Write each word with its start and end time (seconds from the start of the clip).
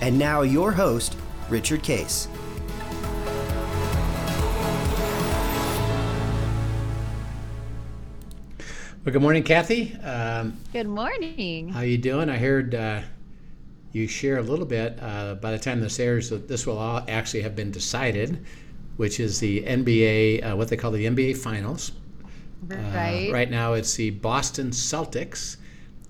And 0.00 0.18
now, 0.18 0.42
your 0.42 0.72
host, 0.72 1.16
Richard 1.48 1.82
Case. 1.82 2.28
Well, 9.04 9.12
good 9.14 9.22
morning, 9.22 9.42
Kathy. 9.42 9.94
Um, 9.96 10.58
Good 10.72 10.86
morning. 10.86 11.70
how 11.70 11.80
you 11.80 11.96
doing? 11.96 12.28
I 12.28 12.36
heard 12.36 12.74
uh, 12.74 13.00
you 13.92 14.06
share 14.06 14.38
a 14.38 14.42
little 14.42 14.66
bit. 14.66 14.98
Uh, 15.00 15.34
by 15.36 15.52
the 15.52 15.58
time 15.58 15.80
this 15.80 15.98
airs, 15.98 16.28
that 16.30 16.48
this 16.48 16.66
will 16.66 16.78
all 16.78 17.02
actually 17.08 17.42
have 17.42 17.56
been 17.56 17.70
decided, 17.70 18.44
which 18.98 19.18
is 19.18 19.40
the 19.40 19.62
NBA, 19.62 20.44
uh, 20.52 20.56
what 20.56 20.68
they 20.68 20.76
call 20.76 20.90
the 20.90 21.06
NBA 21.06 21.36
Finals. 21.38 21.92
Uh, 22.70 22.74
Right. 22.94 23.30
right 23.32 23.50
now, 23.50 23.72
it's 23.72 23.94
the 23.94 24.10
Boston 24.10 24.70
Celtics 24.70 25.56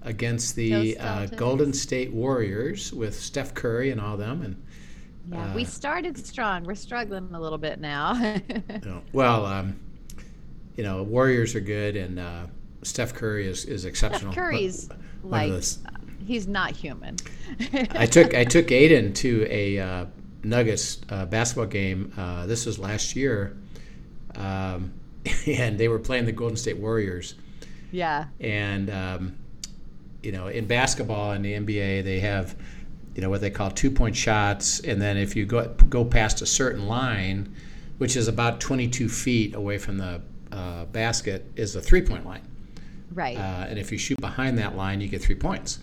against 0.02 0.56
the 0.56 0.98
uh, 0.98 1.26
Golden 1.26 1.72
State 1.72 2.12
Warriors 2.12 2.92
with 2.92 3.14
Steph 3.14 3.54
Curry 3.54 3.90
and 3.90 4.00
all 4.00 4.16
them. 4.16 4.42
And 4.42 4.62
Yeah, 5.30 5.54
we 5.54 5.64
uh, 5.64 5.66
started 5.66 6.18
strong. 6.18 6.64
We're 6.64 6.74
struggling 6.74 7.28
a 7.34 7.40
little 7.40 7.58
bit 7.58 7.80
now. 7.80 8.40
well, 9.12 9.46
um, 9.46 9.78
you 10.76 10.84
know, 10.84 11.02
Warriors 11.02 11.54
are 11.54 11.60
good, 11.60 11.96
and 11.96 12.18
uh, 12.18 12.46
Steph 12.82 13.14
Curry 13.14 13.46
is, 13.46 13.64
is 13.66 13.84
exceptional. 13.84 14.32
Steph 14.32 14.42
Curry's 14.42 14.88
One 15.22 15.50
like 15.50 15.64
he's 16.26 16.46
not 16.46 16.72
human. 16.72 17.16
I 17.90 18.06
took 18.06 18.34
I 18.34 18.44
took 18.56 18.68
Aiden 18.68 19.14
to 19.16 19.46
a 19.50 19.78
uh, 19.78 20.06
Nuggets 20.42 21.00
uh, 21.08 21.26
basketball 21.26 21.66
game. 21.66 22.12
Uh, 22.16 22.46
this 22.46 22.66
was 22.66 22.78
last 22.78 23.16
year, 23.16 23.56
um, 24.36 24.92
and 25.46 25.78
they 25.78 25.88
were 25.88 25.98
playing 25.98 26.24
the 26.24 26.32
Golden 26.32 26.56
State 26.56 26.78
Warriors. 26.78 27.34
yeah. 27.90 28.26
And 28.38 28.90
um, 28.90 29.36
you 30.22 30.32
know, 30.32 30.48
in 30.48 30.66
basketball 30.66 31.32
in 31.32 31.42
the 31.42 31.54
NBA, 31.54 32.04
they 32.04 32.20
have 32.20 32.56
you 33.14 33.22
know 33.22 33.30
what 33.30 33.40
they 33.40 33.50
call 33.50 33.70
two 33.70 33.90
point 33.90 34.16
shots, 34.16 34.80
and 34.80 35.00
then 35.00 35.16
if 35.16 35.34
you 35.34 35.46
go 35.46 35.68
go 35.88 36.04
past 36.04 36.42
a 36.42 36.46
certain 36.46 36.86
line, 36.86 37.54
which 37.98 38.16
is 38.16 38.28
about 38.28 38.60
22 38.60 39.08
feet 39.08 39.54
away 39.54 39.78
from 39.78 39.98
the 39.98 40.22
uh, 40.52 40.84
basket, 40.86 41.44
is 41.56 41.76
a 41.76 41.80
three 41.80 42.02
point 42.02 42.24
line. 42.24 42.42
Right. 43.12 43.36
Uh, 43.36 43.66
and 43.68 43.78
if 43.78 43.90
you 43.90 43.98
shoot 43.98 44.20
behind 44.20 44.58
that 44.58 44.76
line, 44.76 45.00
you 45.00 45.08
get 45.08 45.20
three 45.20 45.34
points. 45.34 45.80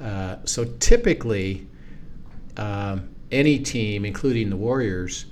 Uh, 0.00 0.36
so 0.44 0.64
typically, 0.78 1.66
um, 2.56 3.08
any 3.32 3.58
team, 3.58 4.04
including 4.04 4.50
the 4.50 4.56
Warriors, 4.56 5.26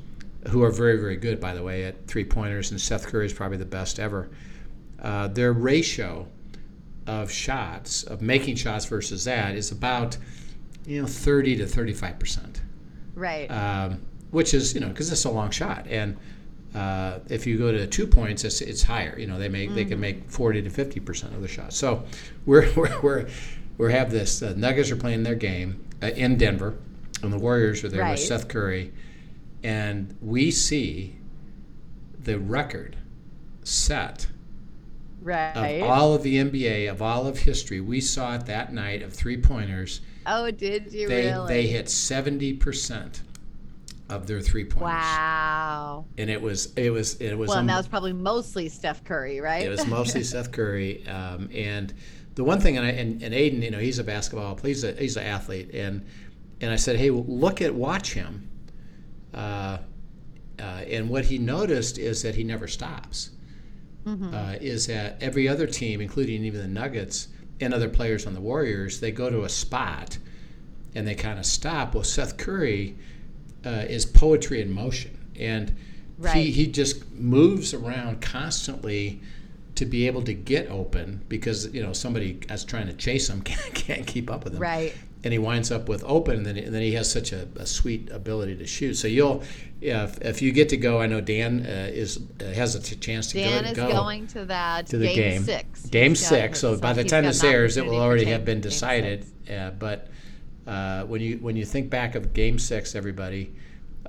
who 0.49 0.63
are 0.63 0.71
very, 0.71 0.99
very 0.99 1.17
good, 1.17 1.41
by 1.41 1.55
the 1.55 1.63
way, 1.63 1.85
at 1.85 2.07
three 2.09 2.25
pointers, 2.25 2.73
and 2.73 2.81
Seth 2.81 3.07
Curry 3.07 3.27
is 3.27 3.33
probably 3.33 3.59
the 3.59 3.65
best 3.65 4.01
ever, 4.01 4.29
uh, 5.01 5.29
their 5.29 5.53
ratio 5.53 6.27
of 7.07 7.31
shots, 7.31 8.03
of 8.05 8.23
making 8.23 8.57
shots 8.57 8.85
versus 8.85 9.25
that, 9.25 9.55
is 9.55 9.71
about 9.73 10.17
you 10.87 11.01
know 11.03 11.07
30 11.07 11.57
to 11.57 11.67
35 11.67 12.19
percent. 12.19 12.61
Right. 13.15 13.47
um, 13.51 14.01
which 14.31 14.55
is 14.55 14.75
you 14.75 14.81
know 14.81 14.89
because 14.89 15.11
it's 15.13 15.25
a 15.25 15.31
long 15.31 15.51
shot. 15.51 15.87
And 15.89 16.17
uh, 16.75 17.19
if 17.29 17.47
you 17.47 17.59
go 17.59 17.71
to 17.71 17.87
two 17.87 18.07
points 18.07 18.45
it's, 18.45 18.61
it's 18.63 18.83
higher. 18.83 19.19
You 19.19 19.27
know 19.27 19.39
they 19.39 19.49
make 19.49 19.75
they 19.75 19.85
can 19.85 20.01
make 20.01 20.31
40 20.31 20.63
to 20.63 20.71
50 20.71 21.01
percent 21.01 21.35
of 21.35 21.43
the 21.43 21.49
shots. 21.49 21.77
So 21.77 22.05
we're 22.47 22.73
we're 22.77 23.01
we're, 23.03 23.29
we 23.79 23.93
have 23.93 24.11
this 24.11 24.43
uh, 24.43 24.55
nuggets 24.57 24.91
are 24.91 24.97
playing 24.97 25.23
their 25.25 25.35
game 25.35 25.85
uh, 26.03 26.07
in 26.09 26.37
denver 26.37 26.75
and 27.23 27.33
the 27.33 27.39
warriors 27.39 27.83
are 27.85 27.89
there 27.89 28.01
Right. 28.03 28.11
with 28.13 28.21
seth 28.21 28.49
curry. 28.49 28.93
And 29.63 30.17
we 30.21 30.51
see 30.51 31.17
the 32.19 32.39
record 32.39 32.97
set 33.63 34.27
right. 35.23 35.81
of 35.81 35.89
all 35.89 36.15
of 36.15 36.23
the 36.23 36.37
nba 36.37 36.91
of 36.91 37.01
all 37.01 37.27
of 37.27 37.39
history 37.39 37.81
we 37.81 38.01
saw 38.01 38.35
it 38.35 38.47
that 38.47 38.73
night 38.73 39.03
of 39.03 39.13
three 39.13 39.37
pointers 39.37 40.01
oh, 40.27 40.51
did 40.51 40.93
you 40.93 41.09
they 41.09 41.27
really? 41.27 41.49
they 41.49 41.67
hit 41.67 41.87
70% 41.87 43.21
of 44.09 44.27
their 44.27 44.41
three 44.41 44.65
pointers 44.65 44.93
Wow. 44.93 46.05
and 46.19 46.29
it 46.29 46.41
was 46.41 46.73
it 46.75 46.91
was 46.91 47.15
it 47.21 47.35
was 47.35 47.49
Well, 47.49 47.59
and 47.59 47.71
um, 47.71 47.75
that 47.75 47.79
was 47.79 47.89
probably 47.89 48.13
mostly 48.13 48.69
Steph 48.69 49.05
Curry, 49.05 49.41
right? 49.41 49.65
it 49.65 49.69
was 49.69 49.87
mostly 49.87 50.23
Seth 50.25 50.53
Curry 50.53 51.07
um, 51.09 51.49
and 51.53 51.95
the 52.35 52.45
one 52.45 52.61
thing 52.61 52.77
and, 52.77 52.87
I, 52.87 52.91
and 52.91 53.23
and 53.23 53.35
Aiden 53.35 53.63
you 53.63 53.71
know 53.71 53.79
he's 53.79 53.99
a 53.99 54.05
basketball 54.05 54.55
player, 54.55 54.69
he's 54.75 54.85
a 54.85 54.93
he's 54.93 55.17
an 55.17 55.25
athlete 55.25 55.71
and 55.75 56.05
and 56.61 56.71
I 56.71 56.77
said 56.77 56.97
hey 56.97 57.11
look 57.11 57.63
at 57.63 57.75
watch 57.75 58.13
him 58.15 58.49
uh, 59.35 59.79
uh, 60.59 60.63
and 60.63 61.09
what 61.09 61.25
he 61.25 61.39
noticed 61.39 61.99
is 61.99 62.23
that 62.23 62.35
he 62.35 62.45
never 62.45 62.69
stops 62.69 63.31
Mm-hmm. 64.07 64.35
uh, 64.35 64.53
is 64.61 64.87
that 64.89 65.23
every 65.23 65.47
other 65.49 65.67
team 65.67 66.01
including 66.01 66.45
even 66.45 66.61
the 66.61 66.67
Nuggets 66.69 67.29
and 67.61 67.73
other 67.73 67.89
players 67.89 68.27
on 68.27 68.35
the 68.35 68.41
Warriors 68.41 68.99
they 69.01 69.13
go 69.13 69.31
to 69.31 69.45
a 69.45 69.49
spot 69.49 70.19
and 70.95 71.07
they 71.07 71.15
kind 71.15 71.39
of 71.39 71.47
stop 71.47 71.95
well 71.95 72.03
Seth 72.05 72.37
Curry 72.37 72.97
uh, 73.65 73.85
is 73.89 74.05
poetry 74.05 74.61
in 74.61 74.73
motion 74.73 75.17
and 75.39 75.75
he, 76.35 76.51
he 76.51 76.67
just 76.67 77.11
moves 77.13 77.73
around 77.75 78.21
constantly 78.21 79.21
to 79.77 79.87
be 79.87 80.07
able 80.07 80.23
to 80.23 80.35
get 80.35 80.69
open 80.69 81.23
because 81.29 81.73
you 81.73 81.83
know 81.83 81.93
somebody 81.93 82.39
that's 82.49 82.65
trying 82.65 82.87
to 82.89 82.93
chase 82.93 83.29
him 83.31 83.41
can't, 83.51 83.75
can't 83.75 84.07
keep 84.07 84.31
up 84.31 84.45
with 84.45 84.55
him 84.55 84.61
Right. 84.61 84.95
And 85.25 85.33
he 85.33 85.39
winds 85.39 85.71
up 85.71 85.89
with 85.89 86.03
open 86.05 86.37
and 86.37 86.47
then, 86.47 86.57
and 86.57 86.75
then 86.75 86.83
he 86.83 86.93
has 86.93 87.11
such 87.11 87.33
a, 87.33 87.49
a 87.57 87.67
sweet 87.67 88.11
ability 88.11 88.57
to 88.57 88.67
shoot 88.67 88.95
so 88.95 89.07
you'll 89.09 89.43
yeah, 89.83 90.05
if, 90.05 90.21
if 90.21 90.43
you 90.43 90.53
get 90.53 90.69
to 90.69 90.77
go 90.77 91.01
I 91.01 91.07
know 91.07 91.21
Dan 91.21 91.67
uh, 91.67 91.91
is 91.93 92.21
uh, 92.41 92.45
has 92.45 92.77
a 92.77 92.81
t- 92.81 92.95
chance 92.95 93.27
to 93.33 93.35
Dan 93.35 93.65
go, 93.65 93.71
is 93.71 93.77
go 93.77 93.91
going 93.91 94.29
to 94.29 94.45
that 94.45 94.87
to 94.87 94.97
the 94.97 95.07
game, 95.07 95.17
game. 95.17 95.43
six. 95.43 95.87
Game 95.87 96.13
He's 96.13 96.25
six. 96.25 96.61
So 96.61 96.79
by 96.79 96.93
the 96.93 97.03
time 97.03 97.25
this 97.25 97.43
airs, 97.43 97.77
it 97.77 97.85
will 97.85 97.99
already 97.99 98.27
have 98.27 98.45
been 98.45 98.61
decided. 98.61 99.27
Uh, 99.51 99.71
but 99.71 100.07
uh, 100.69 101.03
when 101.05 101.21
you 101.21 101.39
when 101.39 101.57
you 101.57 101.65
think 101.65 101.91
back 101.91 102.15
of 102.15 102.33
Game 102.33 102.61
Six, 102.61 102.95
everybody, 102.95 103.53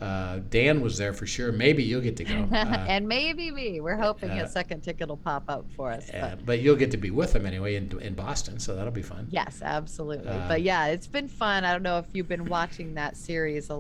uh, 0.02 0.40
Dan 0.50 0.82
was 0.82 0.98
there 0.98 1.14
for 1.14 1.26
sure. 1.26 1.52
Maybe 1.52 1.84
you'll 1.84 2.02
get 2.02 2.18
to 2.18 2.24
go, 2.24 2.48
uh, 2.52 2.86
and 2.88 3.08
maybe 3.08 3.52
me. 3.52 3.80
We're 3.82 3.96
hoping 3.98 4.32
uh, 4.32 4.44
a 4.46 4.48
second 4.48 4.82
ticket 4.82 5.08
will 5.08 5.18
pop 5.18 5.44
up 5.48 5.66
for 5.76 5.92
us. 5.92 6.10
but- 6.12 6.18
uh, 6.22 6.36
but 6.46 6.60
you'll 6.62 6.76
get 6.76 6.92
to 6.92 6.98
be 6.98 7.12
with 7.12 7.34
them 7.34 7.46
anyway 7.46 7.76
in, 7.76 7.98
in 8.02 8.14
Boston. 8.14 8.60
So 8.60 8.76
that'll 8.76 8.92
be 8.92 9.02
fun. 9.02 9.28
Yes, 9.30 9.62
absolutely. 9.64 10.28
Uh, 10.30 10.48
but 10.48 10.62
yeah, 10.62 10.88
it's 10.88 11.08
been 11.08 11.28
fun. 11.28 11.64
I 11.66 11.72
don't 11.72 11.84
know 11.84 11.98
if 12.00 12.06
you've 12.14 12.28
been 12.28 12.46
watching 12.46 12.94
that 12.96 13.16
series 13.18 13.70
a 13.70 13.76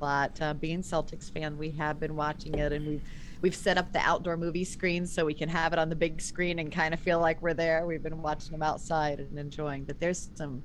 lot. 0.00 0.40
Uh, 0.40 0.54
being 0.54 0.80
Celtics 0.82 1.32
fan, 1.32 1.58
we 1.58 1.70
have 1.72 1.98
been 1.98 2.14
watching 2.14 2.54
it, 2.58 2.72
and 2.72 2.86
we've 2.86 3.02
we've 3.40 3.54
set 3.54 3.78
up 3.78 3.92
the 3.92 3.98
outdoor 4.00 4.36
movie 4.36 4.64
screen 4.64 5.06
so 5.06 5.24
we 5.24 5.34
can 5.34 5.48
have 5.48 5.72
it 5.72 5.78
on 5.78 5.88
the 5.88 5.94
big 5.96 6.20
screen 6.20 6.58
and 6.58 6.70
kind 6.72 6.92
of 6.94 7.00
feel 7.00 7.20
like 7.20 7.40
we're 7.42 7.54
there. 7.54 7.84
We've 7.86 8.02
been 8.02 8.20
watching 8.22 8.52
them 8.52 8.62
outside 8.62 9.20
and 9.20 9.38
enjoying. 9.38 9.84
But 9.84 10.00
there's 10.00 10.30
some, 10.34 10.62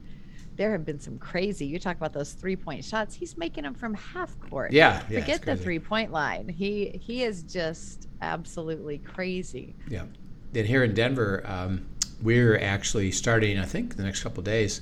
there 0.55 0.71
have 0.71 0.85
been 0.85 0.99
some 0.99 1.17
crazy. 1.17 1.65
You 1.65 1.79
talk 1.79 1.97
about 1.97 2.13
those 2.13 2.33
three 2.33 2.55
point 2.55 2.83
shots. 2.85 3.15
He's 3.15 3.37
making 3.37 3.63
them 3.63 3.73
from 3.73 3.93
half 3.93 4.39
court. 4.39 4.71
Yeah, 4.71 5.01
yeah. 5.09 5.21
Forget 5.21 5.41
the 5.41 5.55
three 5.55 5.79
point 5.79 6.11
line. 6.11 6.47
He 6.49 6.99
he 7.03 7.23
is 7.23 7.43
just 7.43 8.07
absolutely 8.21 8.99
crazy. 8.99 9.75
Yeah. 9.89 10.03
Then 10.51 10.65
here 10.65 10.83
in 10.83 10.93
Denver, 10.93 11.43
um, 11.45 11.85
we're 12.21 12.59
actually 12.59 13.11
starting. 13.11 13.57
I 13.57 13.65
think 13.65 13.95
the 13.97 14.03
next 14.03 14.21
couple 14.21 14.39
of 14.41 14.45
days 14.45 14.81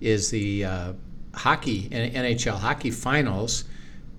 is 0.00 0.30
the 0.30 0.64
uh, 0.64 0.92
hockey 1.34 1.88
NHL 1.90 2.58
hockey 2.58 2.90
finals, 2.90 3.64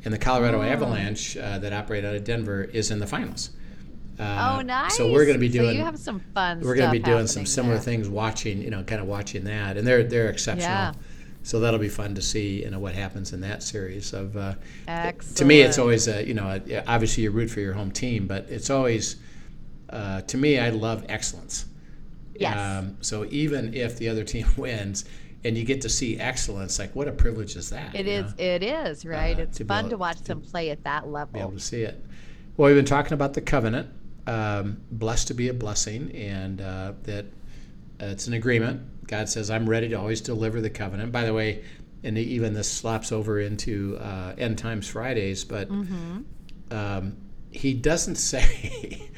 and 0.04 0.13
the 0.13 0.18
Colorado 0.18 0.60
Oh. 0.60 0.63
Avalanche 0.63 1.38
uh, 1.38 1.60
that 1.60 1.74
operate 1.74 2.04
out 2.06 2.15
of 2.15 2.24
Denver 2.24 2.63
is 2.65 2.92
in 2.92 3.00
the 3.00 3.07
finals. 3.07 3.51
Uh, 4.19 4.56
oh, 4.58 4.62
nice. 4.62 4.96
So 4.98 5.12
we're 5.12 5.25
going 5.25 5.36
to 5.36 5.40
be 5.40 5.52
So 5.52 5.62
doing. 5.63 5.78
you 5.78 5.84
have 5.84 5.98
some 5.98 6.19
fun. 6.34 6.60
we're 6.62 6.75
going 6.75 6.88
to 6.88 6.92
be 6.92 7.00
doing 7.04 7.28
some 7.28 7.46
similar 7.46 7.75
there. 7.75 7.84
things, 7.84 8.08
watching 8.10 8.62
you 8.62 8.69
know, 8.69 8.84
kind 8.84 9.02
of 9.02 9.08
watching 9.08 9.44
that, 9.46 9.78
and 9.78 9.88
they're 9.88 10.04
they're 10.04 10.30
exceptional. 10.30 10.69
Yeah. 10.69 10.94
So 11.44 11.60
that'll 11.60 11.80
be 11.80 11.90
fun 11.90 12.13
to 12.16 12.22
see, 12.22 12.63
you 12.63 12.69
know, 12.69 12.78
what 12.78 12.94
happens 12.94 13.34
in 13.34 13.42
that 13.42 13.63
series 13.63 14.13
of. 14.13 14.38
Uh, 14.38 14.54
Excellent. 14.88 15.38
to 15.38 15.46
me, 15.46 15.62
it's 15.62 15.80
always 15.80 16.08
a 16.08 16.24
you 16.25 16.34
know 16.36 16.62
obviously 16.88 17.24
you 17.24 17.31
root 17.31 17.50
for 17.50 17.62
your 17.62 17.74
home 17.74 17.92
team, 17.92 18.28
but 18.28 18.46
it's 18.50 18.69
always 18.69 19.16
uh, 19.90 20.22
to 20.22 20.38
me 20.38 20.60
I 20.60 20.69
love 20.69 21.06
excellence. 21.10 21.66
Yes. 22.36 22.88
so 23.02 23.25
even 23.30 23.74
if 23.74 23.98
the 23.98 24.10
other 24.10 24.24
team 24.34 24.48
wins, 24.58 25.06
and 25.44 25.58
you 25.58 25.63
get 25.63 25.81
to 25.81 25.90
see 25.90 26.19
excellence, 26.19 26.78
like 26.80 26.96
what 26.96 27.08
a 27.08 27.12
privilege 27.12 27.56
is 27.56 27.69
that? 27.72 27.96
It 27.96 28.08
is. 28.08 28.25
Know? 28.38 28.44
It 28.44 28.63
is 28.63 29.06
right. 29.06 29.38
uh, 29.38 29.44
it's 29.44 29.58
to 29.58 29.66
fun 29.66 29.80
able 29.86 29.90
to 29.92 29.98
watch 29.98 30.18
to 30.18 30.24
them 30.25 30.42
play 30.42 30.69
at 30.69 30.84
that 30.84 31.08
level. 31.08 31.34
Be 31.34 31.40
able 31.40 31.52
to 31.54 31.60
see 31.60 31.81
it. 31.81 32.04
Well, 32.58 32.68
we've 32.68 32.75
been 32.75 32.86
talking 32.86 33.13
about 33.13 33.34
the 33.34 33.42
covenant, 33.42 33.90
um, 34.27 34.81
blessed 34.91 35.27
to 35.27 35.33
be 35.33 35.47
a 35.50 35.53
blessing, 35.53 36.12
and 36.15 36.62
uh, 36.62 36.94
that 37.03 37.25
uh, 38.01 38.06
it's 38.06 38.27
an 38.27 38.33
agreement. 38.33 39.07
God 39.07 39.29
says, 39.29 39.50
"I'm 39.50 39.69
ready 39.69 39.89
to 39.89 39.95
always 39.95 40.21
deliver 40.21 40.62
the 40.62 40.69
covenant." 40.69 41.12
By 41.12 41.25
the 41.25 41.33
way, 41.33 41.63
and 42.03 42.18
even 42.18 42.53
this 42.53 42.71
slaps 42.71 43.12
over 43.12 43.39
into 43.39 43.97
uh, 43.97 44.33
End 44.38 44.57
Times 44.57 44.88
Fridays, 44.88 45.44
but 45.44 45.69
um, 46.71 47.18
he 47.51 47.73
doesn't 47.73 48.15
say 48.31 49.09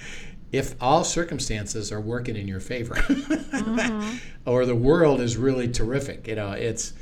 if 0.52 0.76
all 0.82 1.04
circumstances 1.04 1.92
are 1.92 2.00
working 2.00 2.36
in 2.36 2.48
your 2.48 2.60
favor 2.60 2.96
or 4.46 4.66
the 4.66 4.76
world 4.76 5.20
is 5.20 5.36
really 5.36 5.68
terrific. 5.68 6.28
You 6.28 6.36
know, 6.36 6.52
it's 6.52 6.94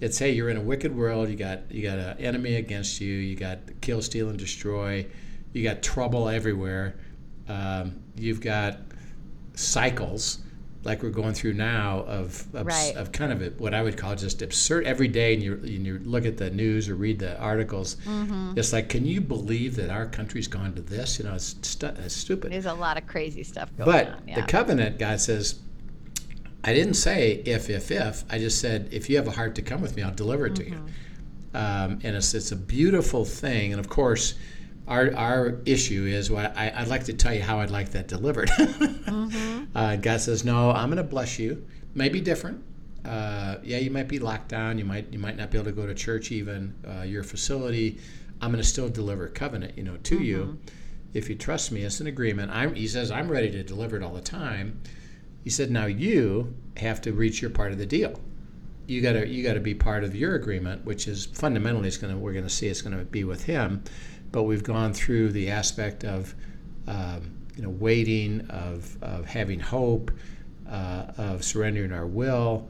it's 0.00 0.18
hey, 0.18 0.32
you're 0.32 0.50
in 0.50 0.56
a 0.56 0.62
wicked 0.62 0.94
world. 0.96 1.28
You 1.28 1.36
got 1.36 1.70
you 1.70 1.82
got 1.82 1.98
an 1.98 2.18
enemy 2.18 2.56
against 2.56 3.00
you. 3.00 3.12
You 3.14 3.36
got 3.36 3.58
kill, 3.80 4.02
steal, 4.02 4.28
and 4.28 4.38
destroy. 4.38 5.06
You 5.52 5.62
got 5.62 5.82
trouble 5.82 6.28
everywhere. 6.28 6.96
Um, 7.48 8.02
you've 8.16 8.40
got 8.40 8.78
cycles 9.54 10.38
like 10.84 11.00
we're 11.02 11.10
going 11.10 11.32
through 11.32 11.52
now 11.52 12.00
of 12.08 12.44
of, 12.54 12.66
Right. 12.66 12.94
of 12.96 13.12
kind 13.12 13.30
of 13.32 13.40
a, 13.40 13.50
what 13.50 13.72
I 13.72 13.82
would 13.82 13.96
call 13.96 14.16
just 14.16 14.42
absurd 14.42 14.84
every 14.84 15.06
day. 15.06 15.32
And 15.34 15.42
you 15.42 15.52
and 15.54 15.86
you 15.86 16.00
look 16.04 16.26
at 16.26 16.36
the 16.36 16.50
news 16.50 16.88
or 16.88 16.96
read 16.96 17.20
the 17.20 17.38
articles. 17.38 17.96
It's 18.56 18.72
like, 18.72 18.88
can 18.88 19.06
you 19.06 19.20
believe 19.20 19.76
that 19.76 19.90
our 19.90 20.06
country's 20.06 20.48
gone 20.48 20.74
to 20.74 20.82
this? 20.82 21.18
You 21.18 21.26
know, 21.26 21.34
it's, 21.34 21.54
stu- 21.62 21.86
it's 21.98 22.16
stupid. 22.16 22.50
There's 22.52 22.66
a 22.66 22.74
lot 22.74 22.96
of 22.98 23.06
crazy 23.06 23.44
stuff 23.44 23.70
going 23.76 23.90
But 23.90 24.08
on. 24.08 24.22
the 24.26 24.30
Yeah. 24.32 24.46
covenant, 24.46 24.98
God 24.98 25.20
says, 25.20 25.60
I 26.64 26.72
didn't 26.74 26.94
say 26.94 27.42
if, 27.44 27.70
if, 27.70 27.90
if. 27.92 28.24
I 28.30 28.38
just 28.38 28.60
said, 28.60 28.88
if 28.90 29.08
you 29.08 29.16
have 29.16 29.28
a 29.28 29.32
heart 29.32 29.54
to 29.56 29.62
come 29.62 29.80
with 29.82 29.94
me, 29.96 30.02
I'll 30.02 30.14
deliver 30.14 30.46
it 30.46 30.56
to 30.56 30.68
you. 30.68 30.76
Um, 31.54 32.00
and 32.02 32.16
it's, 32.16 32.34
it's 32.34 32.50
a 32.50 32.56
beautiful 32.56 33.24
thing. 33.24 33.72
And 33.72 33.78
of 33.80 33.88
course, 33.88 34.34
our, 34.88 35.14
our 35.14 35.60
issue 35.64 36.06
is 36.06 36.30
what 36.30 36.56
I, 36.56 36.72
I'd 36.74 36.88
like 36.88 37.04
to 37.04 37.12
tell 37.12 37.32
you 37.32 37.42
how 37.42 37.60
I'd 37.60 37.70
like 37.70 37.90
that 37.90 38.08
delivered. 38.08 38.50
uh, 39.74 39.96
God 39.96 40.20
says, 40.20 40.44
no, 40.44 40.70
I'm 40.70 40.88
going 40.88 40.96
to 40.96 41.04
bless 41.04 41.38
you. 41.38 41.64
Maybe 41.94 42.20
different. 42.20 42.64
Uh, 43.04 43.56
yeah, 43.62 43.78
you 43.78 43.90
might 43.90 44.08
be 44.08 44.18
locked 44.18 44.48
down. 44.48 44.78
You 44.78 44.84
might 44.84 45.12
you 45.12 45.18
might 45.18 45.36
not 45.36 45.50
be 45.50 45.58
able 45.58 45.66
to 45.66 45.72
go 45.72 45.86
to 45.86 45.94
church 45.94 46.30
even. 46.30 46.74
Uh, 46.88 47.02
your 47.02 47.22
facility. 47.22 47.98
I'm 48.40 48.50
going 48.50 48.62
to 48.62 48.68
still 48.68 48.88
deliver 48.88 49.28
covenant, 49.28 49.76
you 49.76 49.84
know, 49.84 49.96
to 49.98 50.18
you 50.18 50.58
if 51.14 51.28
you 51.28 51.36
trust 51.36 51.70
me. 51.70 51.82
It's 51.82 52.00
an 52.00 52.06
agreement. 52.06 52.50
I'm, 52.50 52.74
he 52.74 52.88
says, 52.88 53.10
I'm 53.10 53.30
ready 53.30 53.50
to 53.52 53.62
deliver 53.62 53.96
it 53.96 54.02
all 54.02 54.14
the 54.14 54.20
time. 54.20 54.80
He 55.44 55.50
said, 55.50 55.70
now 55.70 55.86
you 55.86 56.54
have 56.76 57.00
to 57.02 57.12
reach 57.12 57.40
your 57.40 57.50
part 57.50 57.72
of 57.72 57.78
the 57.78 57.86
deal. 57.86 58.20
You 58.86 59.00
gotta 59.00 59.28
you 59.28 59.44
gotta 59.44 59.60
be 59.60 59.74
part 59.74 60.02
of 60.02 60.14
your 60.14 60.34
agreement, 60.34 60.84
which 60.84 61.06
is 61.06 61.26
fundamentally 61.26 61.86
it's 61.86 61.96
gonna 61.96 62.18
we're 62.18 62.32
gonna 62.32 62.50
see 62.50 62.66
it's 62.66 62.82
gonna 62.82 63.04
be 63.04 63.22
with 63.22 63.44
him, 63.44 63.84
but 64.32 64.42
we've 64.44 64.64
gone 64.64 64.92
through 64.92 65.30
the 65.30 65.50
aspect 65.50 66.04
of 66.04 66.34
um, 66.86 67.30
you 67.56 67.62
know 67.62 67.70
waiting, 67.70 68.46
of 68.50 68.96
of 69.02 69.26
having 69.26 69.60
hope, 69.60 70.10
uh, 70.68 71.04
of 71.16 71.44
surrendering 71.44 71.92
our 71.92 72.06
will, 72.06 72.68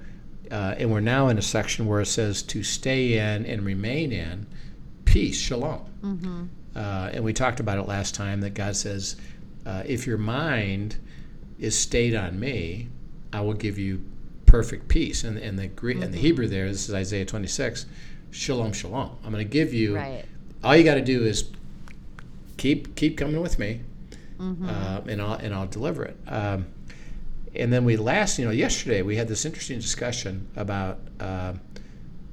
uh, 0.51 0.75
and 0.77 0.91
we're 0.91 1.01
now 1.01 1.29
in 1.29 1.39
a 1.39 1.43
section 1.43 1.87
where 1.87 2.01
it 2.01 2.07
says 2.07 2.43
to 2.43 2.63
stay 2.63 3.15
in 3.19 3.47
and 3.47 3.63
remain 3.65 4.13
in 4.13 4.47
peace, 5.05 5.39
shalom. 5.41 5.81
Uh, 6.75 7.11
and 7.13 7.23
we 7.25 7.33
talked 7.33 7.61
about 7.61 7.79
it 7.79 7.87
last 7.87 8.15
time 8.15 8.41
that 8.41 8.55
God 8.55 8.75
says, 8.77 9.17
uh, 9.67 9.83
if 9.87 10.07
your 10.07 10.19
mind 10.19 10.97
is 11.59 11.79
stayed 11.79 12.15
on 12.15 12.41
me, 12.41 12.89
I 13.33 13.41
will 13.43 13.55
give 13.55 13.79
you 13.79 14.03
perfect 14.47 14.89
peace. 14.89 15.25
And, 15.25 15.39
and 15.39 15.59
the 15.59 15.69
Greek 15.69 16.01
and 16.01 16.13
the 16.13 16.19
Hebrew 16.19 16.49
there, 16.49 16.67
this 16.69 16.89
is 16.89 16.95
Isaiah 16.95 17.25
26, 17.25 17.87
shalom, 18.31 18.73
shalom. 18.73 19.17
I'm 19.25 19.33
going 19.33 19.47
to 19.47 19.51
give 19.51 19.73
you. 19.73 19.97
Right. 19.97 20.25
All 20.65 20.77
you 20.77 20.85
got 20.85 20.95
to 20.95 21.03
do 21.03 21.25
is 21.25 21.51
keep 22.57 22.95
keep 22.95 23.17
coming 23.19 23.41
with 23.41 23.59
me, 23.59 23.81
uh, 24.69 25.01
and 25.09 25.21
I'll 25.21 25.35
and 25.35 25.55
I'll 25.55 25.67
deliver 25.67 26.05
it. 26.05 26.17
Um, 26.29 26.67
and 27.55 27.73
then 27.73 27.85
we 27.85 27.97
last, 27.97 28.39
you 28.39 28.45
know, 28.47 28.51
yesterday 28.51 29.03
we 29.03 29.17
had 29.17 29.29
this 29.29 29.45
interesting 29.45 29.79
discussion 29.79 30.49
about 30.57 30.99
uh, 31.21 31.53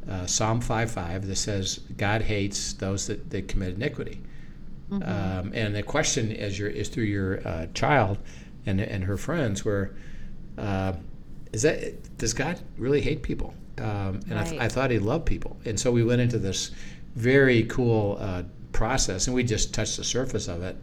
uh, 0.09 0.25
Psalm 0.25 0.61
5:5 0.61 1.27
that 1.27 1.35
says 1.35 1.79
God 1.97 2.21
hates 2.21 2.73
those 2.73 3.07
that, 3.07 3.29
that 3.31 3.47
commit 3.47 3.75
iniquity. 3.75 4.21
Um, 4.91 5.51
and 5.53 5.75
the 5.75 5.83
question 5.83 6.31
as 6.31 6.57
your 6.57 6.69
is 6.69 6.89
through 6.89 7.03
your 7.03 7.47
uh, 7.47 7.67
child 7.73 8.17
and 8.65 8.79
and 8.81 9.03
her 9.03 9.17
friends 9.17 9.63
were, 9.63 9.93
uh, 10.57 10.93
is 11.53 11.61
that 11.63 12.17
does 12.17 12.33
God 12.33 12.59
really 12.77 13.01
hate 13.01 13.21
people? 13.21 13.53
Um, 13.77 14.19
and 14.29 14.37
I, 14.37 14.43
th- 14.43 14.59
I 14.61 14.67
thought 14.67 14.91
He 14.91 14.99
loved 14.99 15.25
people, 15.25 15.57
and 15.65 15.79
so 15.79 15.91
we 15.91 16.03
went 16.03 16.21
into 16.21 16.37
this 16.39 16.71
very 17.15 17.63
cool 17.63 18.17
uh, 18.19 18.43
process, 18.71 19.27
and 19.27 19.35
we 19.35 19.43
just 19.43 19.73
touched 19.73 19.97
the 19.97 20.03
surface 20.03 20.47
of 20.47 20.63
it. 20.63 20.77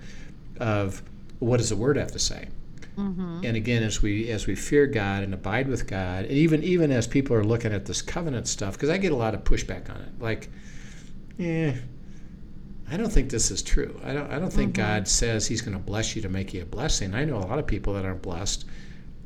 Of 0.58 1.02
what 1.38 1.58
does 1.58 1.68
the 1.68 1.76
Word 1.76 1.96
have 1.96 2.12
to 2.12 2.18
say? 2.18 2.48
Mm-hmm. 2.96 3.40
And 3.44 3.56
again, 3.56 3.82
as 3.82 4.00
we 4.00 4.30
as 4.30 4.46
we 4.46 4.54
fear 4.54 4.86
God 4.86 5.22
and 5.22 5.34
abide 5.34 5.68
with 5.68 5.86
God, 5.86 6.24
and 6.24 6.32
even 6.32 6.62
even 6.62 6.90
as 6.90 7.06
people 7.06 7.36
are 7.36 7.44
looking 7.44 7.72
at 7.72 7.84
this 7.84 8.00
covenant 8.00 8.48
stuff, 8.48 8.74
because 8.74 8.88
I 8.88 8.96
get 8.96 9.12
a 9.12 9.16
lot 9.16 9.34
of 9.34 9.44
pushback 9.44 9.90
on 9.90 10.00
it, 10.00 10.12
like, 10.18 10.48
yeah, 11.36 11.74
I 12.90 12.96
don't 12.96 13.12
think 13.12 13.30
this 13.30 13.50
is 13.50 13.62
true. 13.62 14.00
I 14.02 14.14
don't 14.14 14.30
I 14.30 14.38
don't 14.38 14.52
think 14.52 14.72
mm-hmm. 14.72 14.82
God 14.82 15.08
says 15.08 15.46
He's 15.46 15.60
going 15.60 15.76
to 15.76 15.82
bless 15.82 16.16
you 16.16 16.22
to 16.22 16.30
make 16.30 16.54
you 16.54 16.62
a 16.62 16.66
blessing. 16.66 17.14
I 17.14 17.24
know 17.24 17.36
a 17.36 17.40
lot 17.40 17.58
of 17.58 17.66
people 17.66 17.92
that 17.94 18.06
aren't 18.06 18.22
blessed, 18.22 18.64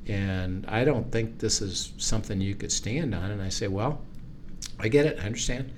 and 0.06 0.66
I 0.66 0.84
don't 0.84 1.10
think 1.12 1.38
this 1.38 1.62
is 1.62 1.92
something 1.96 2.40
you 2.40 2.56
could 2.56 2.72
stand 2.72 3.14
on. 3.14 3.30
And 3.30 3.40
I 3.40 3.50
say, 3.50 3.68
well, 3.68 4.00
I 4.80 4.88
get 4.88 5.06
it. 5.06 5.18
I 5.20 5.26
understand. 5.26 5.72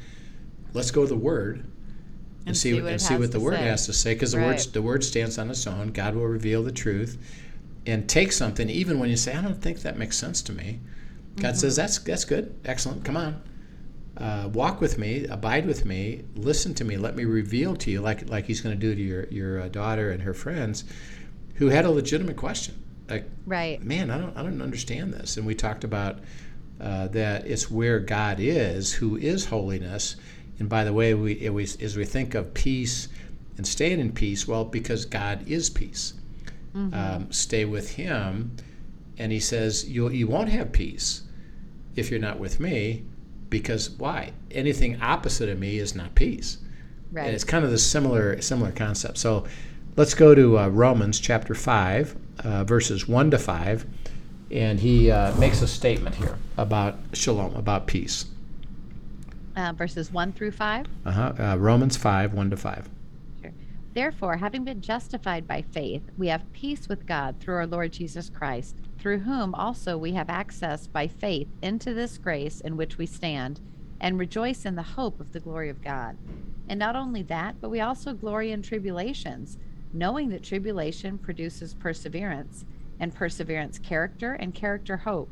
Let's 0.75 0.91
go 0.91 1.03
to 1.03 1.09
the 1.09 1.17
Word 1.17 1.59
and, 1.59 2.49
And 2.49 2.57
see, 2.57 2.73
see 2.73 2.81
what 2.81 2.91
and 2.93 3.01
see 3.01 3.17
what 3.17 3.33
the 3.33 3.41
Word 3.41 3.55
say. 3.57 3.65
has 3.65 3.87
to 3.87 3.93
say, 3.93 4.15
because 4.15 4.33
the 4.33 4.41
word 4.41 4.59
the 4.59 4.83
Word 4.83 5.05
stands 5.05 5.39
on 5.39 5.51
its 5.51 5.67
own. 5.67 5.89
God 5.89 6.15
will 6.15 6.27
reveal 6.27 6.63
the 6.63 6.73
truth, 6.73 7.19
and 7.87 8.09
take 8.09 8.33
something 8.33 8.69
even 8.69 8.99
when 8.99 9.11
you 9.11 9.17
say, 9.17 9.35
I 9.35 9.43
don't 9.43 9.61
think 9.63 9.81
that 9.83 9.97
makes 9.97 10.17
sense 10.17 10.43
to 10.43 10.53
me. 10.53 10.81
God 11.37 11.57
says 11.57 11.77
that's 11.77 11.99
that's 11.99 12.25
good, 12.25 12.55
excellent. 12.65 13.05
Come 13.05 13.17
on, 13.17 13.43
uh, 14.19 14.49
walk 14.53 14.81
with 14.81 14.99
me, 14.99 15.25
abide 15.27 15.67
with 15.67 15.85
me, 15.85 16.25
listen 16.35 16.75
to 16.75 16.85
me, 16.85 16.97
let 16.97 17.17
me 17.17 17.25
reveal 17.25 17.75
to 17.77 17.91
you, 17.91 18.01
like 18.01 18.29
like 18.29 18.47
He's 18.47 18.61
going 18.61 18.75
to 18.75 18.81
do 18.81 18.95
to 18.95 19.01
your 19.01 19.27
your 19.29 19.61
uh, 19.63 19.69
daughter 19.69 20.11
and 20.11 20.23
her 20.23 20.35
friends, 20.35 20.85
who 21.55 21.69
had 21.69 21.85
a 21.85 21.91
legitimate 21.91 22.37
question, 22.37 22.75
like 23.09 23.25
Right. 23.47 23.83
man, 23.83 24.11
I 24.11 24.19
don't, 24.19 24.37
I 24.37 24.43
don't 24.43 24.61
understand 24.61 25.15
this. 25.15 25.37
And 25.37 25.47
we 25.47 25.55
talked 25.55 25.85
about 25.85 26.19
uh, 26.81 27.09
that 27.09 27.47
it's 27.47 27.71
where 27.71 27.99
God 28.01 28.39
is, 28.41 28.93
who 28.95 29.17
is 29.17 29.47
holiness. 29.47 30.17
And 30.63 30.69
by 30.69 30.85
the 30.85 30.93
way, 30.93 31.13
we, 31.13 31.45
as 31.81 31.97
we 31.97 32.05
think 32.05 32.37
of 32.37 32.55
peace 32.55 33.09
and 33.57 33.67
staying 33.67 33.99
in 33.99 34.13
peace, 34.13 34.47
well, 34.47 34.65
because 34.65 35.05
God 35.05 35.49
is 35.49 35.69
peace. 35.69 36.15
Um, 36.95 37.33
stay 37.33 37.65
with 37.65 37.97
Him. 37.97 38.57
And 39.19 39.33
He 39.33 39.41
says, 39.41 39.91
you, 39.91 40.09
you 40.11 40.29
won't 40.29 40.51
have 40.51 40.71
peace 40.71 41.23
if 41.97 42.13
you're 42.13 42.21
not 42.21 42.39
with 42.39 42.61
me, 42.61 43.03
because 43.51 43.91
why? 43.91 44.35
Anything 44.53 45.03
opposite 45.03 45.49
of 45.49 45.59
me 45.59 45.79
is 45.79 45.97
not 45.97 46.15
peace. 46.15 46.59
Right. 47.11 47.27
And 47.27 47.35
it's 47.35 47.43
kind 47.43 47.65
of 47.65 47.73
the 47.73 47.79
similar 47.79 48.41
similar 48.41 48.71
concept. 48.71 49.19
So 49.19 49.45
let's 49.97 50.15
go 50.15 50.33
to 50.33 50.61
uh, 50.61 50.69
Romans 50.69 51.19
chapter 51.19 51.57
5, 51.57 52.17
uh, 52.45 52.63
verses 52.63 53.09
1 53.09 53.33
to 53.33 53.39
5. 53.39 53.85
And 54.53 54.79
he 54.79 55.11
uh, 55.11 55.35
makes 55.39 55.61
a 55.61 55.67
statement 55.67 56.15
here 56.15 56.39
about 56.57 56.99
shalom, 57.15 57.53
about 57.57 57.89
peace. 57.89 58.27
Uh, 59.55 59.73
verses 59.73 60.11
1 60.13 60.33
through 60.33 60.53
5. 60.53 60.87
Uh-huh. 61.05 61.33
Uh, 61.39 61.57
Romans 61.59 61.97
5, 61.97 62.33
1 62.33 62.51
to 62.51 62.57
5. 62.57 62.89
Therefore, 63.95 64.39
having 64.39 64.65
been 64.65 64.81
justified 64.81 65.47
by 65.47 65.61
faith, 65.61 66.03
we 66.17 66.29
have 66.29 66.51
peace 66.55 66.89
with 66.89 67.07
God 67.07 67.39
through 67.39 67.57
our 67.57 67.67
Lord 67.67 67.93
Jesus 67.93 68.31
Christ, 68.31 68.77
through 68.99 69.19
whom 69.21 69.55
also 69.55 69.99
we 69.99 70.13
have 70.13 70.31
access 70.31 70.87
by 70.87 71.07
faith 71.07 71.49
into 71.61 71.93
this 71.93 72.17
grace 72.17 72.61
in 72.61 72.79
which 72.79 72.97
we 72.97 73.05
stand, 73.05 73.61
and 74.01 74.19
rejoice 74.19 74.65
in 74.65 74.77
the 74.77 74.83
hope 74.83 75.21
of 75.21 75.33
the 75.33 75.41
glory 75.41 75.69
of 75.69 75.83
God. 75.83 76.17
And 76.69 76.79
not 76.79 76.97
only 76.97 77.23
that, 77.25 77.61
but 77.61 77.69
we 77.69 77.81
also 77.81 78.15
glory 78.15 78.51
in 78.51 78.63
tribulations, 78.63 79.59
knowing 79.93 80.31
that 80.31 80.43
tribulation 80.43 81.19
produces 81.19 81.75
perseverance, 81.75 82.65
and 82.99 83.15
perseverance, 83.15 83.79
character, 83.79 84.33
and 84.33 84.55
character, 84.55 84.97
hope. 84.97 85.29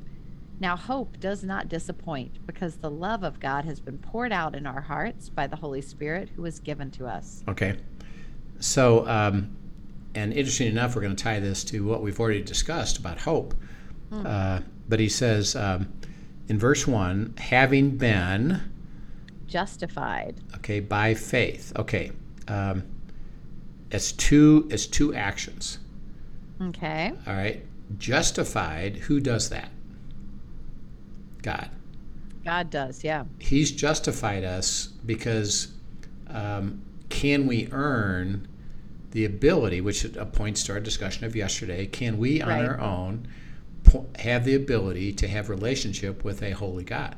Now, 0.60 0.76
hope 0.76 1.18
does 1.18 1.42
not 1.42 1.68
disappoint, 1.70 2.46
because 2.46 2.76
the 2.76 2.90
love 2.90 3.22
of 3.22 3.40
God 3.40 3.64
has 3.64 3.80
been 3.80 3.96
poured 3.96 4.30
out 4.30 4.54
in 4.54 4.66
our 4.66 4.82
hearts 4.82 5.30
by 5.30 5.46
the 5.46 5.56
Holy 5.56 5.80
Spirit 5.80 6.28
who 6.36 6.42
was 6.42 6.60
given 6.60 6.90
to 6.92 7.06
us. 7.06 7.42
Okay. 7.48 7.76
So, 8.60 9.08
um, 9.08 9.56
and 10.14 10.34
interesting 10.34 10.68
enough, 10.68 10.94
we're 10.94 11.00
going 11.02 11.16
to 11.16 11.24
tie 11.24 11.40
this 11.40 11.64
to 11.64 11.84
what 11.86 12.02
we've 12.02 12.20
already 12.20 12.42
discussed 12.42 12.98
about 12.98 13.18
hope. 13.20 13.54
Uh, 14.12 14.60
but 14.88 14.98
he 14.98 15.08
says 15.08 15.54
um, 15.54 15.88
in 16.48 16.58
verse 16.58 16.86
1 16.86 17.34
having 17.38 17.96
been, 17.96 18.60
Justified. 19.46 20.34
okay, 20.56 20.80
by 20.80 21.14
faith. 21.14 21.72
Okay. 21.76 22.10
Um, 22.48 22.82
it's 23.90 24.12
two, 24.12 24.68
it's 24.70 24.86
two 24.86 25.14
actions. 25.14 25.78
Okay. 26.60 27.12
All 27.26 27.34
right. 27.34 27.64
Justified, 27.98 28.96
who 28.96 29.20
does 29.20 29.48
that? 29.50 29.70
God. 31.42 31.70
God 32.44 32.70
does, 32.70 33.04
yeah. 33.04 33.24
He's 33.38 33.70
justified 33.70 34.44
us 34.44 34.86
because 35.04 35.74
um, 36.28 36.82
can 37.08 37.46
we 37.46 37.68
earn 37.70 38.48
the 39.10 39.24
ability, 39.24 39.80
which 39.80 40.06
points 40.32 40.62
to 40.64 40.72
our 40.72 40.80
discussion 40.80 41.24
of 41.26 41.34
yesterday, 41.36 41.86
can 41.86 42.16
we 42.18 42.40
on 42.40 42.48
Right. 42.48 42.64
our 42.64 42.80
own 42.80 43.26
po- 43.84 44.06
have 44.20 44.44
the 44.44 44.54
ability 44.54 45.12
to 45.14 45.28
have 45.28 45.48
relationship 45.48 46.24
with 46.24 46.42
a 46.42 46.52
holy 46.52 46.84
God? 46.84 47.16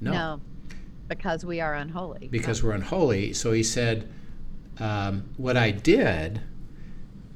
No. 0.00 0.12
No. 0.12 0.40
because 1.08 1.44
we 1.44 1.60
are 1.60 1.74
unholy. 1.74 2.28
because 2.30 2.62
we're 2.62 2.72
unholy. 2.72 3.32
So 3.32 3.52
he 3.52 3.62
said, 3.62 4.08
um, 4.78 5.24
What 5.36 5.56
I 5.56 5.70
did 5.70 6.40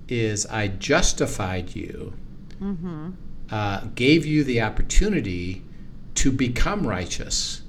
is 0.09 0.45
I 0.47 0.69
justified 0.69 1.75
you, 1.75 2.13
uh, 3.51 3.81
gave 3.95 4.27
you 4.27 4.45
the 4.45 4.61
opportunity 4.61 5.65
to 6.15 6.33
become 6.33 6.87
righteous 6.87 7.63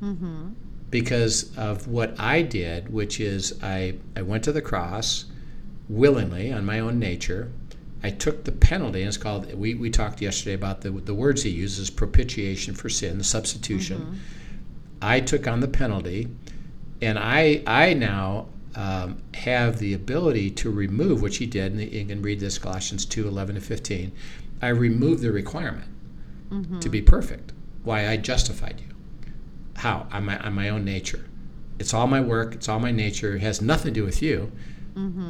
mm-hmm. 0.00 0.50
because 0.90 1.56
of 1.56 1.88
what 1.88 2.18
I 2.18 2.42
did, 2.42 2.92
which 2.92 3.20
is 3.20 3.58
I, 3.62 3.94
I 4.16 4.22
went 4.22 4.44
to 4.44 4.52
the 4.52 4.62
cross 4.62 5.26
willingly 5.88 6.52
on 6.52 6.64
my 6.64 6.80
own 6.80 6.98
nature. 6.98 7.50
I 8.02 8.10
took 8.10 8.44
the 8.44 8.52
penalty, 8.52 9.00
and 9.00 9.08
it's 9.08 9.16
called, 9.16 9.52
we, 9.54 9.74
we 9.74 9.90
talked 9.90 10.22
yesterday 10.22 10.54
about 10.54 10.82
the, 10.82 10.90
the 10.90 11.14
words 11.14 11.42
he 11.42 11.50
uses 11.50 11.90
propitiation 11.90 12.74
for 12.74 12.88
sin, 12.88 13.18
the 13.18 13.24
substitution. 13.24 14.00
Mm-hmm. 14.00 14.14
I 15.02 15.20
took 15.20 15.46
on 15.46 15.60
the 15.60 15.68
penalty, 15.68 16.28
and 17.00 17.18
I 17.18 17.62
I 17.66 17.94
now 17.94 18.46
um, 18.74 19.22
have 19.34 19.78
the 19.78 19.94
ability 19.94 20.50
to 20.50 20.70
remove, 20.70 21.22
which 21.22 21.38
he 21.38 21.46
did, 21.46 21.72
and 21.72 21.80
you 21.80 22.04
can 22.04 22.22
read 22.22 22.40
this 22.40 22.58
Colossians 22.58 23.04
2 23.06 23.26
11 23.28 23.56
to 23.56 23.60
15. 23.60 24.12
I 24.60 24.68
removed 24.68 25.22
the 25.22 25.30
requirement 25.30 25.88
mm-hmm. 26.50 26.80
to 26.80 26.88
be 26.88 27.00
perfect. 27.00 27.52
Why? 27.84 28.08
I 28.08 28.16
justified 28.16 28.80
you. 28.80 28.94
How? 29.76 30.06
On 30.12 30.24
my, 30.24 30.38
on 30.38 30.54
my 30.54 30.68
own 30.68 30.84
nature. 30.84 31.24
It's 31.78 31.94
all 31.94 32.06
my 32.06 32.20
work, 32.20 32.54
it's 32.54 32.68
all 32.68 32.80
my 32.80 32.90
nature, 32.90 33.36
it 33.36 33.40
has 33.42 33.62
nothing 33.62 33.94
to 33.94 34.00
do 34.00 34.04
with 34.04 34.22
you. 34.22 34.50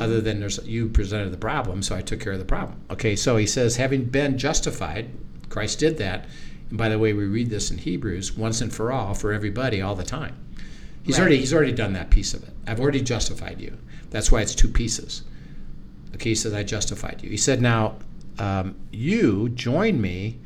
Other 0.00 0.23
than 0.23 0.40
there's 0.40 0.59
you 0.67 0.88
presented 0.88 1.31
the 1.31 1.37
problem, 1.37 1.83
so 1.83 1.95
I 1.95 2.00
took 2.00 2.21
care 2.21 2.33
of 2.33 2.38
the 2.38 2.45
problem. 2.47 2.81
Okay, 2.88 3.14
so 3.14 3.37
he 3.37 3.45
says, 3.45 3.76
having 3.76 4.07
been 4.07 4.38
justified, 4.38 5.11
Christ 5.50 5.78
did 5.78 5.99
that. 5.99 6.25
And 6.71 6.78
by 6.78 6.88
the 6.88 6.99
way, 6.99 7.12
we 7.12 7.25
read 7.26 7.50
this 7.50 7.71
in 7.71 7.76
Hebrews 7.76 8.35
once 8.35 8.62
and 8.62 8.73
for 8.73 8.90
all, 8.90 9.12
for 9.12 9.31
everybody, 9.31 9.83
all 9.83 9.95
the 9.95 10.05
time. 10.05 10.37
He's 11.02 11.17
Right. 11.17 11.21
already 11.21 11.37
he's 11.40 11.52
already 11.52 11.73
done 11.73 11.93
that 11.93 12.09
piece 12.09 12.33
of 12.33 12.45
it. 12.45 12.55
I've 12.67 12.81
already 12.81 13.02
justified 13.02 13.61
you. 13.61 13.76
That's 14.09 14.33
why 14.33 14.40
it's 14.40 14.55
two 14.55 14.69
pieces. 14.69 15.23
Okay, 16.14 16.31
he 16.31 16.35
says 16.35 16.55
I 16.55 16.62
justified 16.62 17.21
you. 17.23 17.28
He 17.28 17.37
said, 17.37 17.61
now 17.61 17.97
um, 18.38 18.75
you 18.90 19.50
join 19.50 20.00
me 20.00 20.38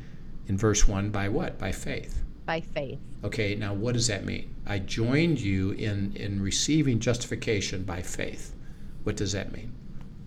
in 0.47 0.57
verse 0.57 0.87
one 0.87 1.09
by 1.09 1.29
what? 1.29 1.57
By 1.59 1.71
faith. 1.71 2.23
by 2.45 2.59
faith. 2.61 2.99
Okay, 3.23 3.55
now 3.55 3.73
what 3.73 3.93
does 3.93 4.07
that 4.07 4.25
mean? 4.25 4.53
I 4.65 4.79
joined 4.79 5.39
you 5.39 5.71
in 5.71 6.15
in 6.15 6.41
receiving 6.41 6.99
justification 6.99 7.83
by 7.83 8.01
faith. 8.01 8.53
What 9.03 9.15
does 9.15 9.31
that 9.33 9.51
mean? 9.53 9.71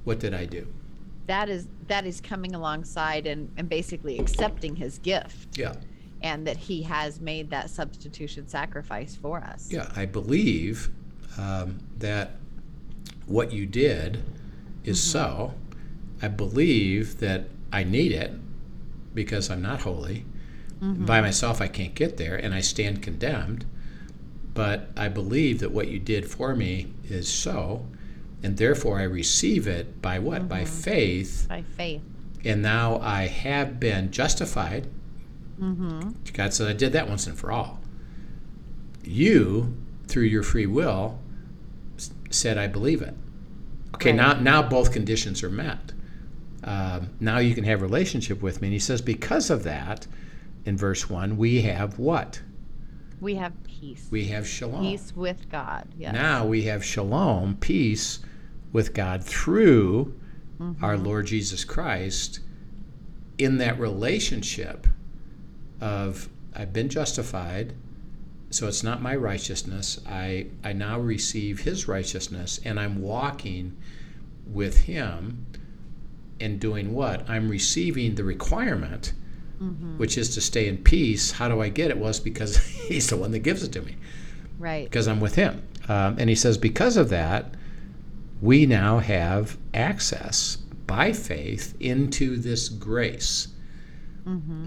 What 0.05 0.19
did 0.21 0.33
I 0.35 0.47
do? 0.47 0.67
That 1.27 1.49
is 1.49 1.67
that 1.89 2.07
is 2.07 2.21
coming 2.21 2.55
alongside 2.55 3.27
and, 3.27 3.51
and 3.57 3.69
basically 3.69 4.19
accepting 4.19 4.77
his 4.77 4.99
gift 4.99 5.57
Yeah. 5.59 5.75
and 6.23 6.47
that 6.47 6.57
he 6.57 6.83
has 6.83 7.21
made 7.21 7.51
that 7.51 7.69
substitution 7.71 8.49
sacrifice 8.49 9.15
for 9.17 9.39
us. 9.41 9.69
Yeah, 9.71 9.91
I 9.95 10.07
believe 10.07 10.91
um, 11.39 11.79
that 11.99 12.33
what 13.27 13.53
you 13.53 13.67
did 13.67 14.23
is 14.85 15.03
so. 15.03 15.55
I 16.23 16.29
believe 16.29 17.19
that 17.19 17.45
I 17.73 17.85
need 17.85 18.13
it 18.13 18.33
because 19.17 19.51
I'm 19.51 19.63
not 19.63 19.81
holy. 19.81 20.25
By 20.81 21.21
myself, 21.23 21.61
I 21.63 21.69
can't 21.69 21.95
get 21.95 22.19
there, 22.19 22.37
and 22.37 22.55
I 22.55 22.61
stand 22.61 23.03
condemned. 23.03 23.65
But 24.55 24.91
I 24.97 25.09
believe 25.09 25.59
that 25.61 25.73
what 25.73 25.89
you 25.89 25.99
did 25.99 26.31
for 26.31 26.55
me 26.55 26.93
is 27.09 27.29
so, 27.33 27.87
and 28.43 28.57
therefore 28.59 28.99
I 29.01 29.05
receive 29.05 29.67
it 29.67 30.01
by 30.03 30.19
what? 30.19 30.49
By 30.51 30.65
faith, 30.67 31.47
By 31.49 31.63
faith. 31.63 32.03
and 32.45 32.61
now 32.63 32.99
I 33.01 33.27
have 33.27 33.81
been 33.81 34.11
justified. 34.13 34.87
Mm-hmm. 35.59 36.11
God 36.35 36.53
said, 36.53 36.69
I 36.69 36.75
did 36.75 36.93
that 36.93 37.09
once 37.09 37.27
and 37.27 37.39
for 37.39 37.51
all. 37.51 37.81
You, 39.03 39.75
through 40.09 40.25
your 40.25 40.43
free 40.43 40.67
will, 40.67 41.19
said, 42.31 42.59
I 42.59 42.67
believe 42.67 43.01
it. 43.01 43.15
Okay, 43.95 44.11
Right. 44.11 44.17
now, 44.17 44.33
now 44.61 44.63
both 44.69 44.93
conditions 44.93 45.43
are 45.43 45.49
met. 45.51 45.93
Um, 46.67 47.11
now 47.21 47.39
you 47.39 47.55
can 47.55 47.65
have 47.65 47.81
relationship 47.81 48.43
with 48.43 48.61
me. 48.61 48.69
And 48.69 48.73
he 48.73 48.79
says, 48.81 49.01
because 49.01 49.51
of 49.51 49.63
that, 49.63 50.07
in 50.65 50.77
verse 50.77 51.09
1, 51.09 51.37
we 51.37 51.63
have 51.63 51.99
what? 51.99 52.43
We 53.21 53.37
have 53.37 53.53
peace. 53.65 54.09
We 54.11 54.27
have 54.27 54.47
shalom. 54.47 54.83
peace 54.83 55.13
with 55.15 55.49
God. 55.49 55.87
Yes. 55.97 56.13
Now 56.13 56.45
we 56.45 56.65
have 56.65 56.85
shalom, 56.85 57.57
peace 57.57 58.19
with 58.73 58.93
God 58.93 59.25
through 59.25 60.19
our 60.83 60.97
Lord 60.97 61.27
Jesus 61.27 61.65
Christ 61.65 62.41
in 63.39 63.59
that 63.59 63.79
relationship 63.79 64.87
of 65.81 66.29
I've 66.55 66.73
been 66.73 66.89
justified, 66.89 67.75
so 68.51 68.67
it's 68.67 68.83
not 68.83 69.03
my 69.03 69.15
righteousness. 69.15 70.01
I, 70.07 70.47
I 70.65 70.73
now 70.73 70.99
receive 70.99 71.61
his 71.61 71.87
righteousness 71.87 72.59
and 72.65 72.81
I'm 72.81 73.03
walking 73.03 73.77
with 74.47 74.85
him 74.85 75.47
and 76.41 76.61
doing 76.61 76.93
what? 76.95 77.29
I'm 77.29 77.49
receiving 77.49 78.15
the 78.15 78.25
requirement, 78.25 79.13
which 79.97 80.19
is 80.19 80.35
to 80.35 80.41
stay 80.41 80.69
in 80.69 80.79
peace. 80.79 81.33
How 81.33 81.49
do 81.49 81.61
I 81.63 81.69
get 81.69 81.91
it? 81.91 81.99
Was 81.99 82.21
because 82.21 82.57
he's 82.89 83.09
the 83.09 83.17
one 83.17 83.31
that 83.33 83.41
gives 83.41 83.63
it 83.63 83.73
to 83.73 83.83
me 83.83 83.97
right. 84.59 84.85
because 84.85 85.09
I'm 85.09 85.21
with 85.21 85.35
him. 85.35 85.63
Um, 85.89 86.17
and 86.19 86.29
he 86.29 86.35
says, 86.35 86.59
because 86.59 86.97
of 86.97 87.09
that, 87.11 87.55
we 88.41 88.67
now 88.67 88.99
have 88.99 89.57
access 89.73 90.57
by 90.87 91.13
faith 91.13 91.75
into 91.81 92.37
this 92.37 92.69
grace. 92.69 93.49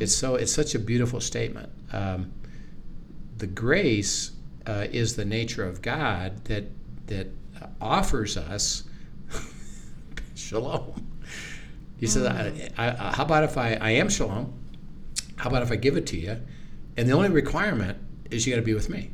It's 0.02 0.16
so 0.16 0.36
it's 0.36 0.54
such 0.54 0.74
a 0.76 0.80
beautiful 0.80 1.20
statement. 1.20 1.70
Um, 1.92 2.32
the 3.38 3.48
grace 3.48 4.32
uh, 4.66 4.88
is 4.92 5.16
the 5.16 5.26
nature 5.26 5.68
of 5.68 5.82
God 5.82 6.46
that 6.46 6.66
that 7.08 7.28
offers 7.82 8.38
us 8.38 8.84
shalom. 10.36 11.09
He 12.00 12.08
says, 12.08 12.26
I, 12.26 12.72
I, 12.78 12.90
I- 12.90 13.14
"How 13.16 13.26
about 13.26 13.44
if 13.44 13.58
I, 13.58 13.74
I 13.76 13.92
am 13.92 14.10
shalom? 14.10 14.54
How 15.36 15.50
about 15.50 15.64
if 15.64 15.72
I 15.72 15.76
give 15.76 15.98
it 15.98 16.06
to 16.08 16.18
you? 16.18 16.40
And 16.98 17.08
the 17.08 17.14
only 17.14 17.30
requirement 17.30 17.98
is 18.30 18.46
you 18.46 18.54
got 18.54 18.60
to 18.60 18.66
be 18.66 18.74
with 18.74 18.90
me." 18.90 19.12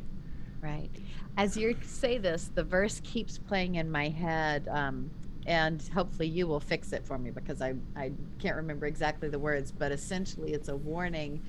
Right. 0.60 0.90
As 1.36 1.56
you 1.56 1.76
say 1.82 2.18
this, 2.18 2.50
the 2.54 2.64
verse 2.64 3.00
keeps 3.04 3.38
playing 3.38 3.74
in 3.74 3.90
my 3.90 4.08
head, 4.08 4.68
um, 4.68 5.10
and 5.46 5.82
hopefully 5.94 6.28
you 6.28 6.46
will 6.46 6.60
fix 6.60 6.92
it 6.92 7.04
for 7.04 7.18
me 7.18 7.30
because 7.30 7.60
I, 7.60 7.74
I 7.94 8.12
can't 8.38 8.56
remember 8.56 8.86
exactly 8.86 9.28
the 9.28 9.38
words, 9.38 9.70
but 9.70 9.92
essentially 9.92 10.52
it's 10.54 10.68
a 10.68 10.76
warning 10.76 11.42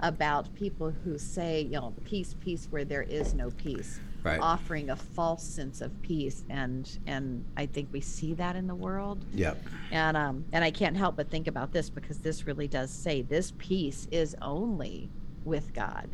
about 0.00 0.54
people 0.54 0.90
who 0.90 1.18
say, 1.18 1.62
you 1.62 1.72
know, 1.72 1.92
peace, 2.04 2.34
peace 2.40 2.66
where 2.70 2.84
there 2.84 3.02
is 3.02 3.34
no 3.34 3.50
peace, 3.50 4.00
Right. 4.24 4.38
offering 4.40 4.90
a 4.90 4.96
false 4.96 5.42
sense 5.42 5.80
of 5.80 6.00
peace, 6.02 6.44
and 6.48 6.88
and 7.06 7.44
I 7.56 7.66
think 7.66 7.88
we 7.92 8.00
see 8.00 8.34
that 8.34 8.54
in 8.56 8.66
the 8.68 8.74
world. 8.74 9.24
Yep. 9.34 9.64
And 9.90 10.16
um 10.16 10.44
and 10.52 10.62
I 10.64 10.70
can't 10.70 10.96
help 10.96 11.16
but 11.16 11.30
think 11.30 11.48
about 11.48 11.72
this 11.72 11.90
because 11.90 12.18
this 12.18 12.46
really 12.46 12.68
does 12.68 12.90
say 12.90 13.22
this 13.22 13.52
peace 13.58 14.06
is 14.12 14.36
only 14.40 15.10
with 15.44 15.72
God. 15.74 16.08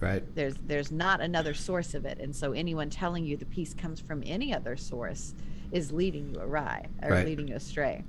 Right. 0.00 0.22
There's 0.34 0.56
there's 0.66 0.90
not 0.90 1.20
another 1.20 1.52
source 1.54 1.92
of 1.94 2.06
it. 2.06 2.18
And 2.20 2.34
so 2.34 2.52
anyone 2.52 2.88
telling 2.90 3.24
you 3.24 3.36
the 3.36 3.44
peace 3.44 3.74
comes 3.74 4.00
from 4.00 4.22
any 4.26 4.54
other 4.54 4.76
source 4.76 5.34
is 5.72 5.92
leading 5.92 6.34
you 6.34 6.40
awry 6.40 6.86
or 7.02 7.10
Right. 7.10 7.26
leading 7.26 7.48
you 7.48 7.56
astray. 7.56 8.02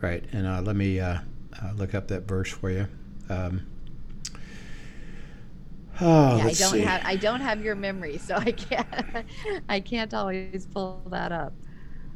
Right. 0.00 0.24
And 0.32 0.46
uh, 0.46 0.60
let 0.60 0.74
me 0.76 0.98
uh, 0.98 1.18
uh, 1.62 1.72
look 1.76 1.94
up 1.94 2.08
that 2.08 2.26
verse 2.28 2.50
for 2.50 2.70
you. 2.70 2.86
Um, 3.28 3.62
oh, 6.00 6.36
yeah, 6.36 6.46
I 6.46 6.52
don't 6.52 6.72
see. 6.72 6.80
have 6.80 7.02
I 7.04 7.16
don't 7.16 7.40
have 7.40 7.62
your 7.62 7.74
memory, 7.74 8.18
so 8.18 8.36
I 8.36 8.52
can't 8.52 9.26
I 9.68 9.80
can't 9.80 10.12
always 10.14 10.66
pull 10.66 11.02
that 11.10 11.32
up. 11.32 11.52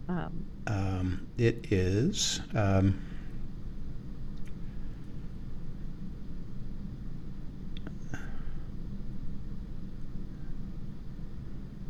Um, 0.09 0.47
Um, 0.67 1.27
it 1.39 1.71
is. 1.73 2.41
Um, 2.55 3.01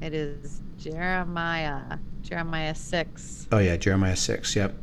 it 0.00 0.12
is 0.14 0.62
Jeremiah 0.78 1.98
Jeremiah 2.22 2.74
six. 2.74 3.46
oh 3.52 3.58
yeah, 3.58 3.76
Jeremiah 3.76 4.16
six. 4.16 4.54
Yep. 4.56 4.74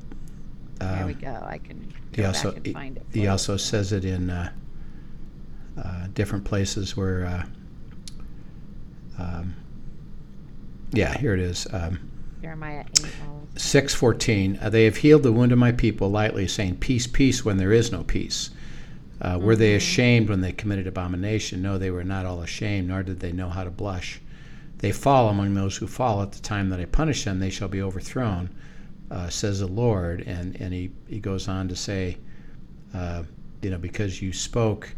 There 0.89 1.05
we 1.05 1.13
Um, 1.13 1.19
go. 1.19 1.43
I 1.45 1.57
can 1.60 1.93
he 2.13 2.24
go 2.24 2.27
also 2.27 2.50
back 2.50 2.57
and 2.57 2.65
he, 2.65 2.74
find 2.74 2.98
it. 2.98 3.07
he 3.12 3.27
also 3.27 3.57
says 3.57 3.91
it 3.93 4.05
in 4.05 4.29
uh, 4.29 4.51
uh, 5.77 6.08
different 6.13 6.46
places 6.46 6.96
where. 6.98 7.25
Uh, 7.25 7.46
um, 9.20 9.56
yeah, 10.92 11.18
here 11.18 11.34
it 11.34 11.39
is. 11.39 11.68
Um, 11.72 12.10
Jeremiah 12.42 12.84
eight. 13.00 13.13
614 13.56 14.60
uh, 14.62 14.70
they 14.70 14.86
have 14.86 14.98
healed 14.98 15.24
the 15.24 15.32
wound 15.32 15.51
of 15.51 15.58
my 15.58 15.72
people 15.72 16.10
lightly 16.10 16.48
saying 16.48 16.75
peace 16.77 17.06
peace 17.06 17.46
when 17.46 17.58
there 17.58 17.72
is 17.72 17.92
no 17.92 18.03
peace 18.03 18.50
uh, 19.22 19.38
were 19.39 19.56
they 19.56 19.75
ashamed 19.75 20.30
when 20.30 20.42
they 20.42 20.51
committed 20.51 20.88
abomination 20.88 21.62
no 21.62 21.77
they 21.77 21.92
were 21.92 22.03
not 22.03 22.25
all 22.25 22.42
ashamed 22.42 22.88
nor 22.88 23.03
did 23.03 23.20
they 23.20 23.32
know 23.32 23.50
how 23.50 23.63
to 23.63 23.70
blush 23.70 24.20
they 24.80 24.92
fall 24.92 25.30
among 25.30 25.53
those 25.53 25.77
who 25.77 25.88
fall 25.88 26.22
at 26.22 26.32
the 26.32 26.42
time 26.42 26.70
that 26.70 26.80
i 26.80 26.86
punish 26.86 27.24
them 27.24 27.39
they 27.39 27.50
shall 27.50 27.68
be 27.68 27.82
overthrown 27.82 28.50
uh, 29.12 29.30
says 29.30 29.60
the 29.60 29.68
lord 29.68 30.22
and, 30.22 30.60
and 30.60 30.74
he, 30.74 30.89
he 31.08 31.20
goes 31.20 31.48
on 31.48 31.68
to 31.68 31.75
say 31.75 32.18
uh, 32.96 33.24
you 33.62 33.70
know 33.70 33.77
because 33.77 34.22
you 34.22 34.34
spoke 34.34 34.94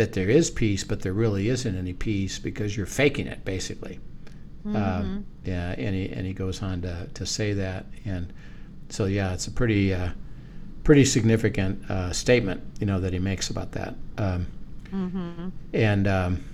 that 0.00 0.12
there 0.14 0.30
is 0.30 0.50
peace, 0.50 0.82
but 0.84 1.02
there 1.02 1.12
really 1.12 1.48
isn't 1.50 1.76
any 1.76 1.92
peace 1.92 2.38
because 2.38 2.76
you're 2.76 2.86
faking 2.86 3.26
it, 3.26 3.44
basically. 3.44 4.00
Um, 4.64 5.24
yeah, 5.44 5.74
and 5.78 5.94
he 5.94 6.08
and 6.10 6.26
he 6.26 6.32
goes 6.32 6.62
on 6.62 6.82
to, 6.82 7.08
to 7.14 7.26
say 7.26 7.52
that, 7.54 7.84
and 8.04 8.32
so 8.88 9.04
yeah, 9.06 9.34
it's 9.34 9.46
a 9.46 9.50
pretty 9.50 9.92
uh, 9.94 10.10
pretty 10.84 11.04
significant 11.04 11.90
uh, 11.90 12.12
statement, 12.12 12.62
you 12.80 12.86
know, 12.86 13.00
that 13.00 13.12
he 13.12 13.18
makes 13.18 13.50
about 13.50 13.72
that. 13.72 13.94
Um, 14.18 14.46
And 15.72 16.08
um, 16.08 16.44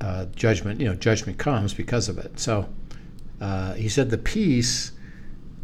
uh, 0.00 0.26
judgment, 0.36 0.80
you 0.80 0.86
know, 0.88 0.94
judgment 0.94 1.38
comes 1.38 1.74
because 1.74 2.08
of 2.10 2.18
it. 2.18 2.38
So 2.38 2.68
uh, 3.40 3.74
he 3.74 3.88
said 3.88 4.10
the 4.10 4.18
peace 4.18 4.92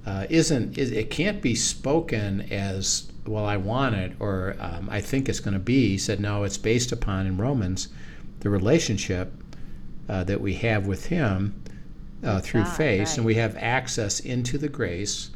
uh, 0.07 0.27
isn't 0.31 0.77
it, 0.79 0.93
it 0.93 1.11
can't 1.11 1.41
be 1.43 1.55
spoken 1.55 2.41
as 2.51 3.12
well 3.27 3.45
I 3.45 3.57
want 3.57 3.95
it 3.95 4.13
or 4.19 4.57
um, 4.59 4.89
I 4.91 5.01
think 5.01 5.29
it's 5.29 5.41
going 5.41 5.55
to 5.55 5.61
be. 5.61 5.89
He 5.89 5.99
said 5.99 6.21
no, 6.21 6.45
it's 6.45 6.59
based 6.59 6.93
upon 6.93 7.27
in 7.27 7.37
Romans 7.37 7.89
the 8.41 8.51
relationship 8.51 9.33
uh, 10.09 10.25
that 10.25 10.41
we 10.41 10.55
have 10.55 10.87
with 10.87 11.07
Him 11.07 11.63
uh, 12.25 12.41
through 12.41 12.65
God, 12.65 12.77
faith, 12.77 13.17
and 13.17 13.25
we 13.25 13.37
have 13.37 13.57
access 13.57 14.21
into 14.21 14.59
the 14.59 14.69
grace, 14.69 15.31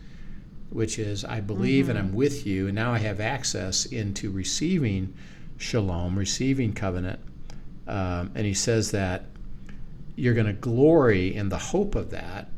which 0.70 0.98
is 0.98 1.24
I 1.24 1.40
believe 1.40 1.88
and 1.88 1.98
I'm 1.98 2.14
with 2.14 2.46
you, 2.46 2.66
and 2.66 2.74
now 2.74 2.92
I 2.92 2.98
have 2.98 3.20
access 3.20 3.86
into 3.86 4.30
receiving 4.30 5.14
shalom, 5.58 6.18
receiving 6.18 6.72
covenant. 6.72 7.20
Um, 7.86 8.32
and 8.34 8.44
he 8.44 8.54
says 8.54 8.90
that 8.90 9.26
you're 10.16 10.34
going 10.34 10.46
to 10.46 10.52
glory 10.52 11.34
in 11.34 11.48
the 11.48 11.58
hope 11.58 11.94
of 11.94 12.10
that. 12.10 12.48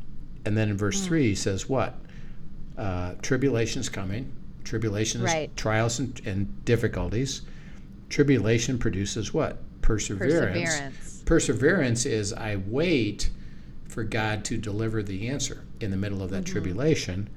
And 0.45 0.57
then 0.57 0.69
in 0.69 0.77
verse 0.77 1.05
3, 1.05 1.27
he 1.27 1.35
says, 1.35 1.69
What? 1.69 1.95
Uh, 2.77 3.13
tribulation's 3.21 3.89
coming. 3.89 4.31
Tribulation 4.63 5.21
is 5.21 5.25
Right. 5.25 5.55
trials 5.55 5.99
and, 5.99 6.21
and 6.25 6.65
difficulties. 6.65 7.41
Tribulation 8.09 8.77
produces 8.77 9.33
what? 9.33 9.57
Perseverance. 9.81 10.33
Perseverance. 10.33 11.23
Perseverance 11.25 12.05
is 12.05 12.33
I 12.33 12.57
wait 12.67 13.29
for 13.87 14.03
God 14.03 14.45
to 14.45 14.57
deliver 14.57 15.01
the 15.03 15.27
answer 15.27 15.63
in 15.79 15.91
the 15.91 15.97
middle 15.97 16.21
of 16.21 16.29
that 16.31 16.43
mm-hmm. 16.43 16.51
tribulation. 16.51 17.29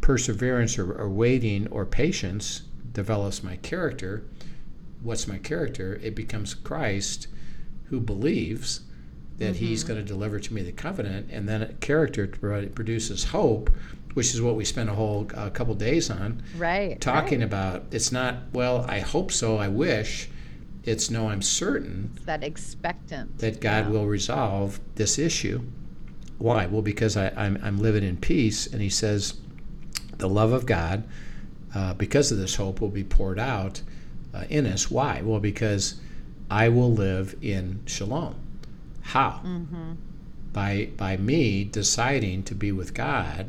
Perseverance 0.00 0.78
or, 0.78 0.92
or 0.92 1.08
waiting 1.08 1.68
or 1.68 1.84
patience 1.84 2.62
develops 2.92 3.42
my 3.42 3.56
character. 3.56 4.24
What's 5.02 5.26
my 5.26 5.38
character? 5.38 6.00
It 6.02 6.14
becomes 6.14 6.54
Christ 6.54 7.28
who 7.84 8.00
believes 8.00 8.80
that 9.38 9.56
he's 9.56 9.82
mm-hmm. 9.82 9.94
going 9.94 10.06
to 10.06 10.12
deliver 10.12 10.38
to 10.38 10.54
me 10.54 10.62
the 10.62 10.72
covenant, 10.72 11.28
and 11.30 11.48
then 11.48 11.76
character 11.80 12.26
pro- 12.26 12.66
produces 12.68 13.24
hope, 13.24 13.70
which 14.14 14.34
is 14.34 14.42
what 14.42 14.56
we 14.56 14.64
spent 14.64 14.90
a 14.90 14.94
whole 14.94 15.26
uh, 15.34 15.50
couple 15.50 15.74
days 15.74 16.10
on 16.10 16.42
Right. 16.56 17.00
talking 17.00 17.40
right. 17.40 17.46
about. 17.46 17.84
It's 17.90 18.12
not 18.12 18.36
well, 18.52 18.84
I 18.88 19.00
hope 19.00 19.32
so, 19.32 19.56
I 19.58 19.68
wish. 19.68 20.28
It's 20.84 21.10
no, 21.10 21.28
I'm 21.28 21.42
certain 21.42 22.10
It's 22.16 22.24
that 22.26 22.42
expectant. 22.42 23.38
that 23.38 23.60
God 23.60 23.86
yeah. 23.86 23.90
will 23.90 24.06
resolve 24.06 24.80
this 24.96 25.18
issue. 25.18 25.62
Why? 26.38 26.66
Well, 26.66 26.82
because 26.82 27.16
I, 27.16 27.28
I'm, 27.36 27.56
I'm 27.62 27.78
living 27.78 28.02
in 28.02 28.16
peace, 28.16 28.66
and 28.66 28.82
He 28.82 28.88
says, 28.90 29.34
the 30.18 30.28
love 30.28 30.52
of 30.52 30.66
God, 30.66 31.04
uh, 31.74 31.94
because 31.94 32.32
of 32.32 32.38
this 32.38 32.56
hope, 32.56 32.80
will 32.80 32.88
be 32.88 33.04
poured 33.04 33.38
out 33.38 33.82
uh, 34.34 34.44
in 34.50 34.66
us. 34.66 34.90
Why? 34.90 35.22
Well, 35.22 35.38
because 35.38 36.00
I 36.50 36.68
will 36.68 36.92
live 36.92 37.36
in 37.40 37.80
shalom. 37.86 38.34
How? 39.02 39.40
Mm-hmm. 39.44 39.92
By 40.52 40.90
by 40.96 41.16
me 41.16 41.64
deciding 41.64 42.42
to 42.44 42.54
be 42.54 42.72
with 42.72 42.92
God, 42.92 43.48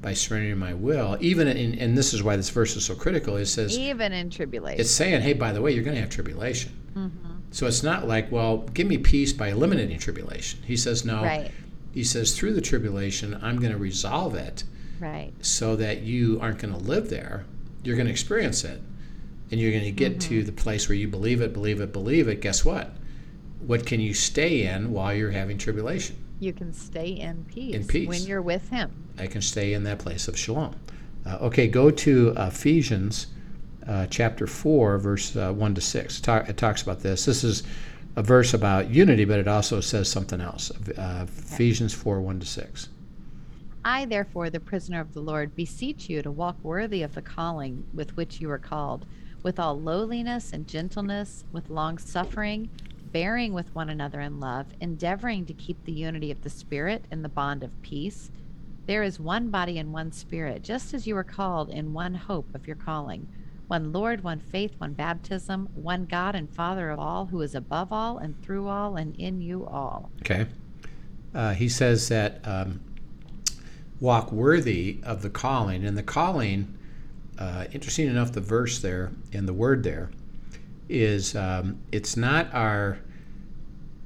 by 0.00 0.14
surrendering 0.14 0.58
my 0.58 0.74
will. 0.74 1.16
Even 1.20 1.48
in, 1.48 1.78
and 1.78 1.96
this 1.96 2.12
is 2.12 2.22
why 2.22 2.36
this 2.36 2.50
verse 2.50 2.76
is 2.76 2.84
so 2.84 2.94
critical. 2.94 3.36
It 3.36 3.46
says 3.46 3.76
Even 3.76 4.12
in 4.12 4.30
tribulation. 4.30 4.80
it's 4.80 4.90
saying, 4.90 5.22
hey, 5.22 5.32
by 5.32 5.52
the 5.52 5.60
way, 5.60 5.72
you're 5.72 5.84
going 5.84 5.96
to 5.96 6.00
have 6.00 6.10
tribulation. 6.10 6.72
Mm-hmm. 6.94 7.26
So 7.50 7.66
it's 7.66 7.82
not 7.82 8.06
like, 8.06 8.30
well, 8.30 8.58
give 8.58 8.86
me 8.86 8.98
peace 8.98 9.32
by 9.32 9.48
eliminating 9.48 9.98
tribulation. 9.98 10.60
He 10.64 10.76
says, 10.76 11.04
no. 11.04 11.22
Right. 11.22 11.50
He 11.92 12.04
says, 12.04 12.36
through 12.36 12.52
the 12.52 12.60
tribulation, 12.60 13.38
I'm 13.42 13.58
going 13.58 13.72
to 13.72 13.78
resolve 13.78 14.34
it 14.34 14.64
right. 15.00 15.32
so 15.40 15.76
that 15.76 16.02
you 16.02 16.38
aren't 16.40 16.58
going 16.58 16.74
to 16.74 16.80
live 16.80 17.08
there. 17.08 17.46
You're 17.82 17.96
going 17.96 18.06
to 18.06 18.12
experience 18.12 18.64
it. 18.64 18.80
And 19.50 19.60
you're 19.60 19.70
going 19.70 19.84
to 19.84 19.92
get 19.92 20.20
to 20.22 20.38
mm-hmm. 20.38 20.46
the 20.46 20.52
place 20.52 20.88
where 20.88 20.96
you 20.96 21.08
believe 21.08 21.40
it, 21.40 21.52
believe 21.52 21.80
it, 21.80 21.92
believe 21.92 22.28
it. 22.28 22.40
Guess 22.40 22.64
what? 22.64 22.90
What 23.60 23.86
can 23.86 24.00
you 24.00 24.12
stay 24.12 24.66
in 24.66 24.92
while 24.92 25.14
you're 25.14 25.30
having 25.30 25.56
tribulation? 25.56 26.16
You 26.38 26.52
can 26.52 26.72
stay 26.72 27.08
in 27.08 27.44
peace, 27.44 27.86
peace. 27.86 28.08
when 28.08 28.22
you're 28.22 28.42
with 28.42 28.68
Him. 28.68 29.08
I 29.18 29.26
can 29.26 29.42
stay 29.42 29.72
in 29.72 29.84
that 29.84 29.98
place 29.98 30.28
of 30.28 30.38
shalom. 30.38 30.76
Uh, 31.24 31.38
okay, 31.42 31.66
go 31.66 31.90
to 31.90 32.34
Ephesians 32.36 33.28
uh, 33.86 34.06
chapter 34.06 34.46
4, 34.46 34.98
verse 34.98 35.34
uh, 35.36 35.52
1 35.52 35.74
to 35.74 35.80
6. 35.80 36.20
Ta- 36.20 36.44
it 36.48 36.56
talks 36.56 36.82
about 36.82 37.00
this. 37.00 37.24
This 37.24 37.42
is 37.42 37.62
a 38.16 38.22
verse 38.22 38.54
about 38.54 38.90
unity, 38.90 39.24
but 39.24 39.38
it 39.38 39.48
also 39.48 39.80
says 39.80 40.10
something 40.10 40.40
else. 40.40 40.70
Uh, 40.70 41.26
Ephesians 41.28 41.94
4, 41.94 42.20
1 42.20 42.40
to 42.40 42.46
6. 42.46 42.88
I, 43.84 44.04
therefore, 44.04 44.50
the 44.50 44.58
prisoner 44.58 45.00
of 45.00 45.14
the 45.14 45.20
Lord, 45.20 45.54
beseech 45.54 46.08
you 46.08 46.20
to 46.22 46.30
walk 46.30 46.56
worthy 46.62 47.02
of 47.02 47.14
the 47.14 47.22
calling 47.22 47.84
with 47.94 48.16
which 48.16 48.40
you 48.40 48.50
are 48.50 48.58
called, 48.58 49.06
with 49.42 49.60
all 49.60 49.80
lowliness 49.80 50.52
and 50.52 50.66
gentleness, 50.66 51.44
with 51.52 51.70
long 51.70 51.98
suffering, 51.98 52.68
bearing 53.16 53.54
with 53.54 53.74
one 53.74 53.88
another 53.88 54.20
in 54.20 54.38
love, 54.38 54.66
endeavoring 54.78 55.46
to 55.46 55.54
keep 55.54 55.82
the 55.86 55.92
unity 55.92 56.30
of 56.30 56.42
the 56.42 56.50
Spirit 56.50 57.02
in 57.10 57.22
the 57.22 57.30
bond 57.30 57.64
of 57.64 57.80
peace. 57.80 58.30
There 58.84 59.02
is 59.02 59.18
one 59.18 59.48
body 59.48 59.78
and 59.78 59.90
one 59.90 60.12
Spirit, 60.12 60.62
just 60.62 60.92
as 60.92 61.06
you 61.06 61.16
are 61.16 61.24
called 61.24 61.70
in 61.70 61.94
one 61.94 62.14
hope 62.14 62.54
of 62.54 62.66
your 62.66 62.76
calling. 62.76 63.26
One 63.68 63.90
Lord, 63.90 64.22
one 64.22 64.40
faith, 64.40 64.74
one 64.76 64.92
baptism, 64.92 65.70
one 65.74 66.04
God 66.04 66.34
and 66.34 66.54
Father 66.54 66.90
of 66.90 66.98
all, 66.98 67.24
who 67.24 67.40
is 67.40 67.54
above 67.54 67.90
all 67.90 68.18
and 68.18 68.38
through 68.42 68.68
all 68.68 68.96
and 68.96 69.16
in 69.16 69.40
you 69.40 69.64
all. 69.64 70.10
Okay. 70.20 70.44
Uh, 71.34 71.54
he 71.54 71.70
says 71.70 72.10
that 72.10 72.40
um, 72.44 72.82
walk 73.98 74.30
worthy 74.30 75.00
of 75.02 75.22
the 75.22 75.30
calling. 75.30 75.86
And 75.86 75.96
the 75.96 76.02
calling, 76.02 76.76
uh, 77.38 77.64
interesting 77.72 78.08
enough, 78.08 78.32
the 78.32 78.42
verse 78.42 78.78
there 78.80 79.10
and 79.32 79.48
the 79.48 79.54
word 79.54 79.84
there 79.84 80.10
is 80.90 81.34
um, 81.34 81.80
it's 81.90 82.14
not 82.14 82.52
our, 82.52 82.98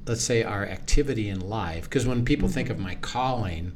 let's 0.05 0.23
say, 0.23 0.43
our 0.43 0.65
activity 0.65 1.29
in 1.29 1.39
life. 1.39 1.83
Because 1.83 2.05
when 2.05 2.25
people 2.25 2.49
think 2.49 2.69
of 2.69 2.79
my 2.79 2.95
calling, 2.95 3.71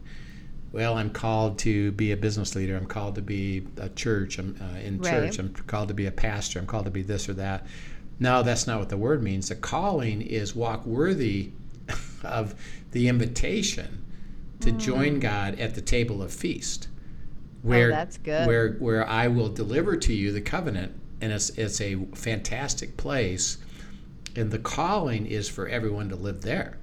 well, 0.72 0.98
I'm 0.98 1.10
called 1.12 1.60
to 1.60 1.92
be 1.94 2.12
a 2.12 2.18
business 2.18 2.56
leader. 2.56 2.76
I'm 2.76 2.86
called 2.88 3.16
to 3.16 3.22
be 3.22 3.68
a 3.78 3.90
church. 3.90 4.40
I'm 4.40 4.58
uh, 4.60 4.80
in 4.80 4.98
Right. 5.00 5.10
church. 5.10 5.40
I'm 5.40 5.54
called 5.54 5.88
to 5.90 5.94
be 5.94 6.06
a 6.06 6.12
pastor. 6.12 6.60
I'm 6.60 6.66
called 6.68 6.86
to 6.86 6.92
be 6.92 7.02
this 7.02 7.30
or 7.30 7.34
that. 7.36 7.66
No, 8.20 8.44
that's 8.44 8.66
not 8.66 8.80
what 8.80 8.90
the 8.90 8.98
word 8.98 9.22
means. 9.22 9.50
The 9.50 9.56
calling 9.56 10.22
is 10.22 10.56
walk 10.56 10.86
worthy 10.86 11.52
of 12.24 12.56
the 12.92 13.08
invitation 13.08 14.04
to 14.62 14.72
join 14.72 15.20
God 15.20 15.60
at 15.60 15.76
the 15.76 15.82
table 15.82 16.24
of 16.24 16.34
feast, 16.34 16.88
where 17.62 17.90
that's 17.92 18.18
good. 18.18 18.48
where 18.48 18.74
where 18.74 19.08
I 19.08 19.28
will 19.28 19.50
deliver 19.50 19.96
to 19.98 20.14
you 20.14 20.32
the 20.32 20.42
covenant, 20.42 20.94
and 21.22 21.32
it's 21.32 21.50
it's 21.52 21.82
a 21.82 21.96
fantastic 22.16 22.96
place, 22.98 23.58
and 24.36 24.52
the 24.52 24.60
calling 24.60 25.26
is 25.26 25.48
for 25.50 25.68
everyone 25.68 26.10
to 26.10 26.16
live 26.16 26.42
there. 26.42 26.78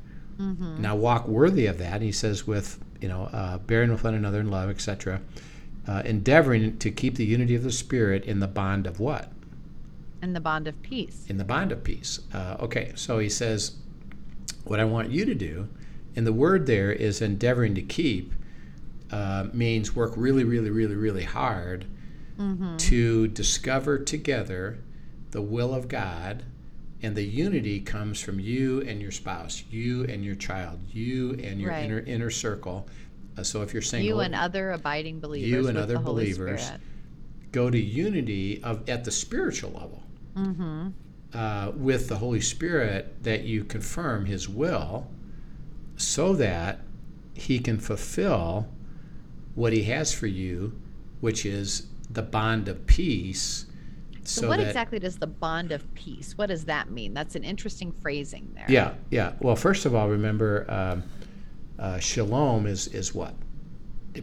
Now 0.81 0.97
walk 0.97 1.29
worthy 1.29 1.67
of 1.67 1.79
that. 1.79 1.95
And 1.95 2.03
he 2.03 2.11
says 2.13 2.47
with 2.47 2.83
you 3.01 3.09
know 3.09 3.25
uh, 3.33 3.59
bearing 3.59 3.91
with 3.93 4.03
one 4.03 4.15
another 4.15 4.41
in 4.41 4.51
love, 4.51 4.71
etc. 4.71 5.21
Uh, 5.87 6.03
endeavoring 6.05 6.79
to 6.79 6.91
keep 6.91 7.15
the 7.17 7.25
unity 7.25 7.55
of 7.55 7.63
the 7.63 7.73
spirit 7.73 8.25
in 8.25 8.41
the 8.41 8.49
bond 8.49 8.87
of 8.87 8.99
what? 9.01 9.31
In 10.23 10.33
the 10.33 10.41
bond 10.41 10.69
of 10.69 10.81
peace. 10.83 11.27
in 11.29 11.37
the 11.37 11.45
bond 11.45 11.73
of 11.73 11.83
peace. 11.85 12.21
Uh, 12.33 12.57
okay, 12.61 12.93
so 12.95 13.19
he 13.19 13.29
says, 13.29 13.77
What 14.65 14.79
I 14.81 14.85
want 14.85 15.11
you 15.11 15.25
to 15.25 15.35
do, 15.35 15.69
and 16.17 16.25
the 16.27 16.33
word 16.33 16.67
there 16.67 16.93
is 16.93 17.21
endeavoring 17.21 17.75
to 17.75 17.83
keep, 17.83 18.33
uh, 19.11 19.47
means 19.53 19.95
work 19.97 20.13
really, 20.17 20.45
really, 20.45 20.71
really, 20.71 20.95
really 20.97 21.25
hard 21.25 21.87
to 22.79 23.29
discover 23.29 23.99
together 23.99 24.79
the 25.31 25.43
will 25.43 25.73
of 25.75 25.87
God. 25.89 26.43
And 27.03 27.17
the 27.17 27.23
unity 27.25 27.81
comes 27.81 28.21
from 28.21 28.39
you 28.39 28.81
and 28.83 29.03
your 29.03 29.11
spouse, 29.11 29.65
you 29.71 30.05
and 30.05 30.25
your 30.25 30.37
child, 30.37 30.81
you 30.93 31.33
and 31.43 31.61
your 31.61 31.71
Right. 31.71 31.85
inner 31.85 31.99
inner 32.01 32.31
circle. 32.31 32.87
Uh, 33.37 33.43
so 33.43 33.63
if 33.63 33.73
you're 33.73 33.83
single, 33.83 34.07
You 34.09 34.21
and 34.21 34.35
other 34.35 34.73
abiding 34.73 35.19
believers. 35.19 35.51
You 35.51 35.69
and 35.69 35.79
other 35.79 35.99
believers. 35.99 36.63
Spirit. 36.65 36.81
go 37.51 37.69
to 37.71 37.79
unity 37.79 38.63
of 38.63 38.89
at 38.89 39.05
the 39.05 39.11
spiritual 39.11 39.71
level 39.73 40.03
Mm-hmm. 40.37 40.89
uh, 41.35 41.71
with 41.77 42.09
the 42.09 42.17
Holy 42.17 42.41
Spirit 42.41 43.23
that 43.25 43.45
you 43.45 43.65
confirm 43.65 44.25
His 44.27 44.49
will 44.49 45.07
so 45.97 46.33
that 46.35 46.81
He 47.35 47.59
can 47.59 47.79
fulfill 47.79 48.69
what 49.55 49.73
He 49.73 49.83
has 49.85 50.13
for 50.15 50.27
you, 50.29 50.73
which 51.21 51.45
is 51.45 51.87
the 52.11 52.23
bond 52.23 52.69
of 52.69 52.87
peace. 52.87 53.67
So, 54.25 54.49
what 54.49 54.61
exactly 54.61 54.99
does 54.99 55.19
the 55.19 55.27
bond 55.27 55.73
of 55.73 55.93
peace? 55.95 56.39
What 56.39 56.47
does 56.47 56.65
that 56.67 56.91
mean? 56.91 57.13
That's 57.15 57.35
an 57.35 57.43
interesting 57.45 57.91
phrasing 57.93 58.51
there. 58.55 58.67
Yeah, 58.69 58.95
yeah. 59.11 59.33
Well, 59.41 59.57
first 59.57 59.85
of 59.85 59.95
all, 59.95 60.09
remember 60.09 60.65
um, 60.69 61.03
uh, 61.79 61.99
shalom 61.99 62.67
is, 62.67 62.87
is 62.89 63.15
what? 63.15 63.35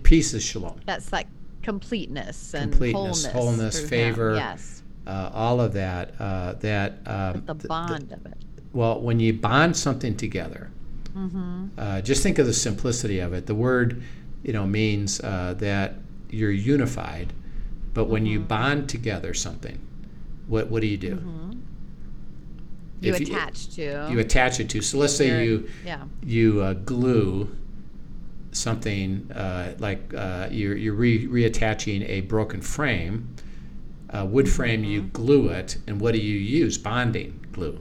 Peace 0.03 0.33
is 0.33 0.43
shalom. 0.43 0.79
That's 0.85 1.11
like 1.11 1.27
completeness 1.63 2.53
and 2.53 2.71
Completeness, 2.71 3.25
wholeness. 3.25 3.33
wholeness, 3.33 3.75
through 3.79 3.83
Him. 3.83 3.89
favor. 3.89 4.35
Yes. 4.35 4.83
uh, 5.07 5.31
all 5.33 5.59
of 5.59 5.73
that. 5.73 6.13
Uh, 6.19 6.53
that 6.59 6.99
um, 7.05 7.43
the 7.45 7.55
bond 7.55 8.11
of 8.13 8.25
it. 8.25 8.37
well, 8.71 9.01
when 9.01 9.19
you 9.19 9.33
bond 9.33 9.75
something 9.75 10.15
together, 10.15 10.71
uh, 11.77 11.99
just 12.01 12.23
think 12.23 12.39
of 12.39 12.45
the 12.45 12.53
simplicity 12.53 13.19
of 13.19 13.33
it. 13.33 13.45
The 13.47 13.55
word, 13.55 14.01
you 14.43 14.53
know, 14.53 14.65
means 14.65 15.19
uh, 15.19 15.55
that 15.57 15.95
you're 16.29 16.51
unified, 16.51 17.33
but 17.93 18.05
when 18.05 18.25
you 18.25 18.39
bond 18.39 18.87
together 18.87 19.33
something, 19.33 19.77
what 20.49 20.69
what 20.69 20.81
do 20.81 20.87
you 20.87 20.97
do? 20.97 21.21
You 23.01 23.13
If 23.13 23.21
attach 23.21 23.69
to. 23.75 24.09
You 24.11 24.19
attach 24.19 24.59
it 24.59 24.69
to. 24.71 24.81
So 24.81 24.97
let's 24.97 25.15
say 25.15 25.45
you 25.45 25.69
Yeah. 25.85 26.03
you 26.25 26.61
uh, 26.61 26.73
glue 26.73 27.55
something 28.51 29.31
uh, 29.31 29.73
like 29.79 30.13
uh, 30.13 30.47
you're, 30.51 30.75
you're 30.75 30.95
re- 30.95 31.27
reattaching 31.27 32.07
a 32.09 32.21
broken 32.21 32.61
frame, 32.61 33.33
a 34.09 34.25
wood 34.25 34.49
frame. 34.49 34.83
You 34.83 35.03
glue 35.03 35.49
it, 35.49 35.77
and 35.87 36.01
what 36.01 36.13
do 36.13 36.19
you 36.19 36.37
use? 36.37 36.77
Bonding 36.77 37.45
glue. 37.53 37.79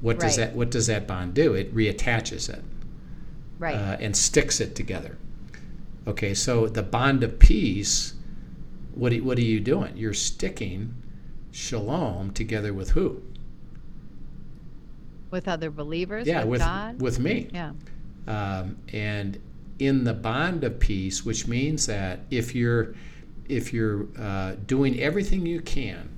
What 0.00 0.20
does 0.20 0.38
Right. 0.38 0.48
that 0.48 0.56
What 0.56 0.70
does 0.70 0.86
that 0.86 1.08
bond 1.08 1.34
do? 1.34 1.54
It 1.54 1.74
reattaches 1.74 2.48
it 2.48 2.62
Right. 3.58 3.74
uh, 3.74 3.96
and 3.98 4.14
sticks 4.16 4.60
it 4.60 4.76
together. 4.76 5.16
Okay, 6.06 6.34
so 6.34 6.68
the 6.68 6.82
bond 6.82 7.24
of 7.24 7.38
peace. 7.38 8.12
What 8.94 9.12
are, 9.12 9.16
what 9.24 9.38
are 9.38 9.42
you 9.54 9.58
doing? 9.58 9.96
You're 9.96 10.14
sticking 10.14 10.94
shalom 11.54 12.32
together 12.32 12.74
with 12.74 12.90
who? 12.90 13.22
with 15.30 15.48
other 15.48 15.68
believers. 15.68 16.28
Yeah, 16.28 16.40
with, 16.42 16.50
with 16.50 16.60
God. 16.60 17.00
with 17.00 17.18
me. 17.18 17.48
yeah. 17.52 17.72
um, 18.28 18.76
and 18.92 19.40
in 19.80 20.04
the 20.04 20.14
bond 20.14 20.62
of 20.62 20.78
peace, 20.78 21.24
which 21.24 21.48
means 21.48 21.86
that 21.86 22.20
if 22.30 22.54
you're 22.54 22.94
if 23.48 23.72
you're 23.72 24.06
uh, 24.18 24.54
doing 24.66 25.00
everything 25.00 25.44
you 25.46 25.60
can 25.60 26.10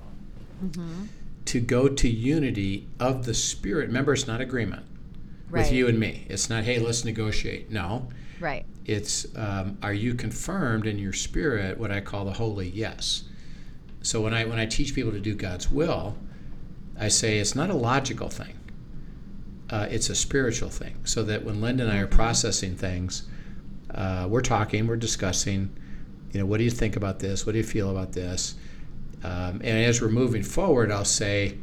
Mm-hmm. 0.64 1.04
to 1.46 1.60
go 1.60 1.86
to 1.88 2.08
unity 2.08 2.86
of 2.98 3.24
the 3.26 3.34
spirit, 3.34 3.88
remember 3.88 4.12
it's 4.14 4.26
not 4.26 4.40
agreement 4.40 4.84
Right. 5.50 5.60
with 5.64 5.72
you 5.72 5.86
and 5.88 5.98
me. 5.98 6.26
It's 6.28 6.48
not 6.50 6.64
hey 6.64 6.78
let's 6.78 7.04
negotiate. 7.04 7.70
No, 7.70 8.08
Right. 8.40 8.64
it's 8.84 9.26
um, 9.36 9.78
are 9.82 9.94
you 9.94 10.12
confirmed 10.14 10.86
in 10.86 10.98
your 10.98 11.12
spirit 11.14 11.78
what 11.78 11.90
I 11.90 12.00
call 12.00 12.24
the 12.26 12.32
holy 12.32 12.68
yes. 12.68 13.24
So 14.06 14.20
when 14.20 14.32
I 14.32 14.44
when 14.44 14.60
I 14.60 14.66
teach 14.66 14.94
people 14.94 15.10
to 15.10 15.18
do 15.18 15.34
God's 15.34 15.68
will, 15.68 16.16
I 16.96 17.08
say 17.08 17.38
it's 17.38 17.56
not 17.56 17.70
a 17.70 17.74
logical 17.74 18.28
thing. 18.28 18.56
Uh, 19.68 19.88
it's 19.90 20.10
a 20.10 20.14
spiritual 20.14 20.68
thing. 20.68 20.96
So 21.02 21.24
that 21.24 21.44
when 21.44 21.60
Linda 21.60 21.82
and 21.82 21.92
I 21.92 21.98
are 21.98 22.06
processing 22.06 22.76
things, 22.76 23.26
uh, 23.92 24.28
we're 24.30 24.42
talking, 24.42 24.86
we're 24.86 24.94
discussing. 24.96 25.76
You 26.30 26.38
know, 26.38 26.46
what 26.46 26.58
do 26.58 26.64
you 26.64 26.70
think 26.70 26.94
about 26.94 27.18
this? 27.18 27.46
What 27.46 27.52
do 27.52 27.58
you 27.58 27.64
feel 27.64 27.90
about 27.90 28.12
this? 28.12 28.54
Um, 29.24 29.60
and 29.64 29.84
as 29.84 30.00
we're 30.00 30.08
moving 30.08 30.44
forward, 30.44 30.92
I'll 30.92 31.04
say, 31.04 31.58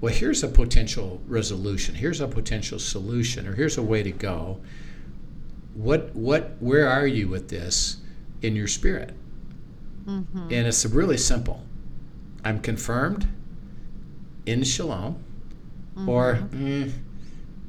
well, 0.00 0.12
here's 0.12 0.42
a 0.42 0.48
potential 0.48 1.22
resolution. 1.28 1.94
Here's 1.94 2.20
a 2.20 2.26
potential 2.26 2.80
solution, 2.80 3.46
or 3.46 3.54
here's 3.54 3.78
a 3.78 3.82
way 3.82 4.02
to 4.02 4.10
go 4.10 4.60
what 5.74 6.14
what 6.14 6.56
where 6.60 6.88
are 6.88 7.06
you 7.06 7.28
with 7.28 7.48
this 7.48 7.98
in 8.42 8.56
your 8.56 8.68
spirit 8.68 9.12
Mm-hmm. 10.06 10.38
and 10.38 10.66
it's 10.66 10.84
really 10.84 11.16
simple 11.16 11.62
i'm 12.44 12.60
confirmed 12.60 13.26
in 14.46 14.62
shalom 14.62 15.16
or 16.06 16.36
mm, 16.50 16.90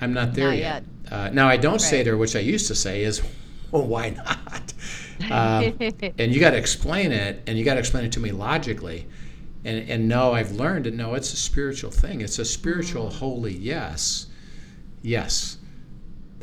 i'm 0.02 0.14
not 0.14 0.34
there 0.34 0.50
Not 0.50 0.58
yet, 0.58 0.84
Uh, 1.12 1.30
now 1.32 1.48
i 1.48 1.58
don't 1.58 1.80
say 1.80 1.98
Right. 1.98 2.04
there 2.06 2.18
which 2.18 2.36
i 2.36 2.40
used 2.40 2.68
to 2.68 2.76
say 2.76 3.04
is 3.04 3.22
well 3.72 3.84
why 3.86 4.10
not? 4.12 4.74
Um, 5.32 5.78
and 6.20 6.34
you 6.34 6.42
got 6.42 6.52
to 6.52 6.58
explain 6.58 7.14
it 7.14 7.42
and 7.48 7.58
you 7.58 7.64
got 7.64 7.76
to 7.76 7.80
explain 7.80 8.04
it 8.04 8.12
to 8.12 8.20
me 8.20 8.34
logically. 8.34 9.08
And 9.64 9.90
and 9.90 10.10
no 10.10 10.34
i've 10.34 10.52
learned 10.52 10.84
to 10.86 10.92
know 10.92 11.14
it's 11.14 11.32
a 11.32 11.38
spiritual 11.38 11.90
thing. 11.90 12.20
It's 12.20 12.38
a 12.38 12.44
spiritual 12.44 13.10
holy 13.10 13.54
yes. 13.54 14.28
Yes 15.02 15.58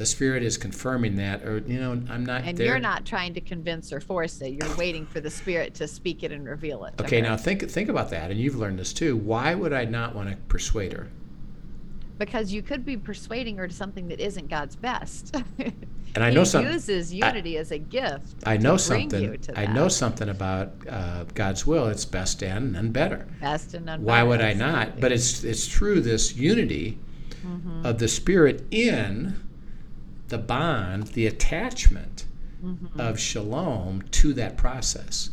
the 0.03 0.07
spirit 0.07 0.43
is 0.43 0.59
confirming 0.59 1.15
that 1.15 1.45
or 1.45 1.59
you 1.59 1.79
know 1.79 1.93
i'm 2.11 2.27
not 2.27 2.43
and 2.43 2.59
there 2.59 2.67
you're 2.67 2.81
not 2.81 3.07
trying 3.07 3.33
to 3.33 3.41
convince 3.41 3.93
or 3.93 4.01
force 4.01 4.41
it. 4.41 4.49
You're 4.49 4.77
waiting 4.77 5.07
for 5.07 5.21
the 5.21 5.31
spirit 5.31 5.75
to 5.75 5.87
speak 5.87 6.25
it 6.25 6.33
and 6.33 6.45
reveal 6.45 6.85
it. 6.87 6.95
okay 7.01 7.21
her. 7.21 7.29
now 7.29 7.37
think 7.37 7.71
think 7.71 7.89
about 7.89 8.11
that 8.11 8.33
and 8.33 8.41
you've 8.41 8.57
learned 8.57 8.81
this 8.81 8.93
too 8.93 9.17
why 9.17 9.55
would 9.55 9.73
i 9.73 9.85
not 9.85 10.13
want 10.17 10.29
to 10.29 10.35
persuade 10.49 10.93
her 10.93 11.09
because 12.19 12.53
you 12.53 12.63
could 12.63 12.85
be 12.85 12.97
persuading 12.97 13.57
her 13.59 13.69
to 13.69 13.75
something 13.75 14.09
that 14.09 14.21
isn't 14.21 14.49
God's 14.49 14.75
best. 14.75 15.37
and 15.59 16.25
i 16.25 16.31
know 16.31 16.43
some 16.43 16.67
uses 16.67 17.15
unity 17.15 17.57
as 17.57 17.71
a 17.71 17.79
gift. 17.79 18.35
i 18.45 18.57
know 18.57 18.77
something 18.77 19.39
i 19.55 19.67
know 19.67 19.87
something 19.87 20.29
about 20.31 20.73
uh, 20.91 21.23
god's 21.35 21.65
will 21.65 21.87
it's 21.87 22.05
best 22.05 22.43
and 22.43 22.77
and 22.77 22.93
better 22.93 23.29
best 23.41 23.75
and 23.75 23.87
unbetter, 23.87 24.01
why 24.01 24.25
would 24.25 24.41
i 24.41 24.53
not 24.53 24.99
but 24.99 25.13
it's 25.13 25.45
it's 25.45 25.69
true 25.69 26.01
this 26.01 26.35
unity 26.35 26.99
Mm-hmm. 27.47 27.85
of 27.85 27.99
the 27.99 28.07
spirit 28.07 28.65
in 28.71 29.35
the 30.33 30.39
bond 30.39 31.07
the 31.09 31.27
attachment 31.27 32.25
Mm-hmm. 32.65 33.01
of 33.01 33.19
shalom 33.19 34.03
to 34.13 34.33
that 34.35 34.57
process 34.57 35.31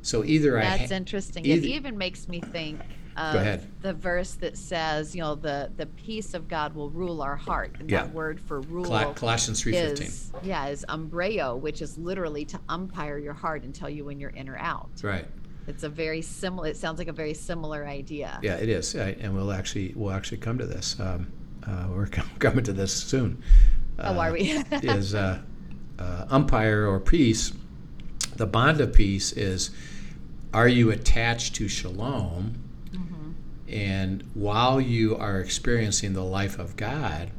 so 0.00 0.24
either 0.24 0.58
i 0.58 0.62
That's 0.78 0.90
interesting. 0.90 1.44
either- 1.44 1.58
it 1.66 1.66
even 1.66 1.98
makes 1.98 2.26
me 2.26 2.40
think 2.40 2.80
of 3.18 3.34
ahead. 3.34 3.66
the 3.82 3.92
verse 3.92 4.32
that 4.36 4.56
says, 4.56 5.14
you 5.14 5.20
know, 5.20 5.34
the 5.34 5.70
the 5.76 5.84
peace 5.84 6.32
of 6.32 6.48
God 6.48 6.74
will 6.74 6.88
rule 6.88 7.20
our 7.20 7.36
heart. 7.36 7.76
And 7.78 7.90
Yeah. 7.90 8.04
that 8.04 8.14
word 8.14 8.40
for 8.40 8.62
rule 8.62 8.86
Col- 8.86 9.12
colossians 9.12 9.62
3.15 9.62 10.32
yeah, 10.42 10.68
is 10.68 10.86
umbreo, 10.88 11.58
which 11.60 11.82
is 11.82 11.98
literally 11.98 12.46
to 12.46 12.58
umpire 12.70 13.18
your 13.18 13.34
heart 13.34 13.62
and 13.64 13.74
tell 13.74 13.90
you 13.90 14.06
when 14.06 14.18
you're 14.18 14.30
in 14.30 14.48
or 14.48 14.56
out. 14.56 14.88
right 15.02 15.26
It's 15.66 15.82
a 15.82 15.88
very 15.90 16.22
similar 16.22 16.68
it 16.68 16.78
sounds 16.78 16.98
like 16.98 17.08
a 17.08 17.12
very 17.24 17.34
similar 17.34 17.86
idea. 17.86 18.40
Yeah, 18.42 18.54
it 18.54 18.70
is, 18.70 18.94
and 18.94 19.34
we'll 19.34 19.52
actually 19.52 19.92
we'll 19.94 20.12
actually 20.12 20.38
come 20.38 20.56
to 20.56 20.66
this. 20.66 20.98
Um, 20.98 21.26
uh, 21.66 21.88
we're 21.94 22.06
com- 22.06 22.30
coming 22.38 22.64
to 22.64 22.72
this 22.72 22.90
soon. 22.94 23.42
Oh, 24.00 24.18
are 24.18 24.30
Uh, 24.30 24.32
we? 24.32 24.40
is 24.82 25.14
uh, 25.14 25.40
uh, 25.98 26.24
umpire 26.30 26.86
or 26.86 27.00
peace? 27.00 27.52
The 28.36 28.46
bond 28.46 28.80
of 28.80 28.92
peace 28.92 29.32
is: 29.32 29.70
Are 30.54 30.68
you 30.68 30.90
attached 30.90 31.54
to 31.56 31.68
shalom? 31.68 32.54
Mm-hmm. 32.92 33.30
And 33.68 34.24
while 34.34 34.80
you 34.80 35.16
are 35.16 35.40
experiencing 35.40 36.12
the 36.14 36.24
life 36.24 36.58
of 36.58 36.76
God, 36.76 37.30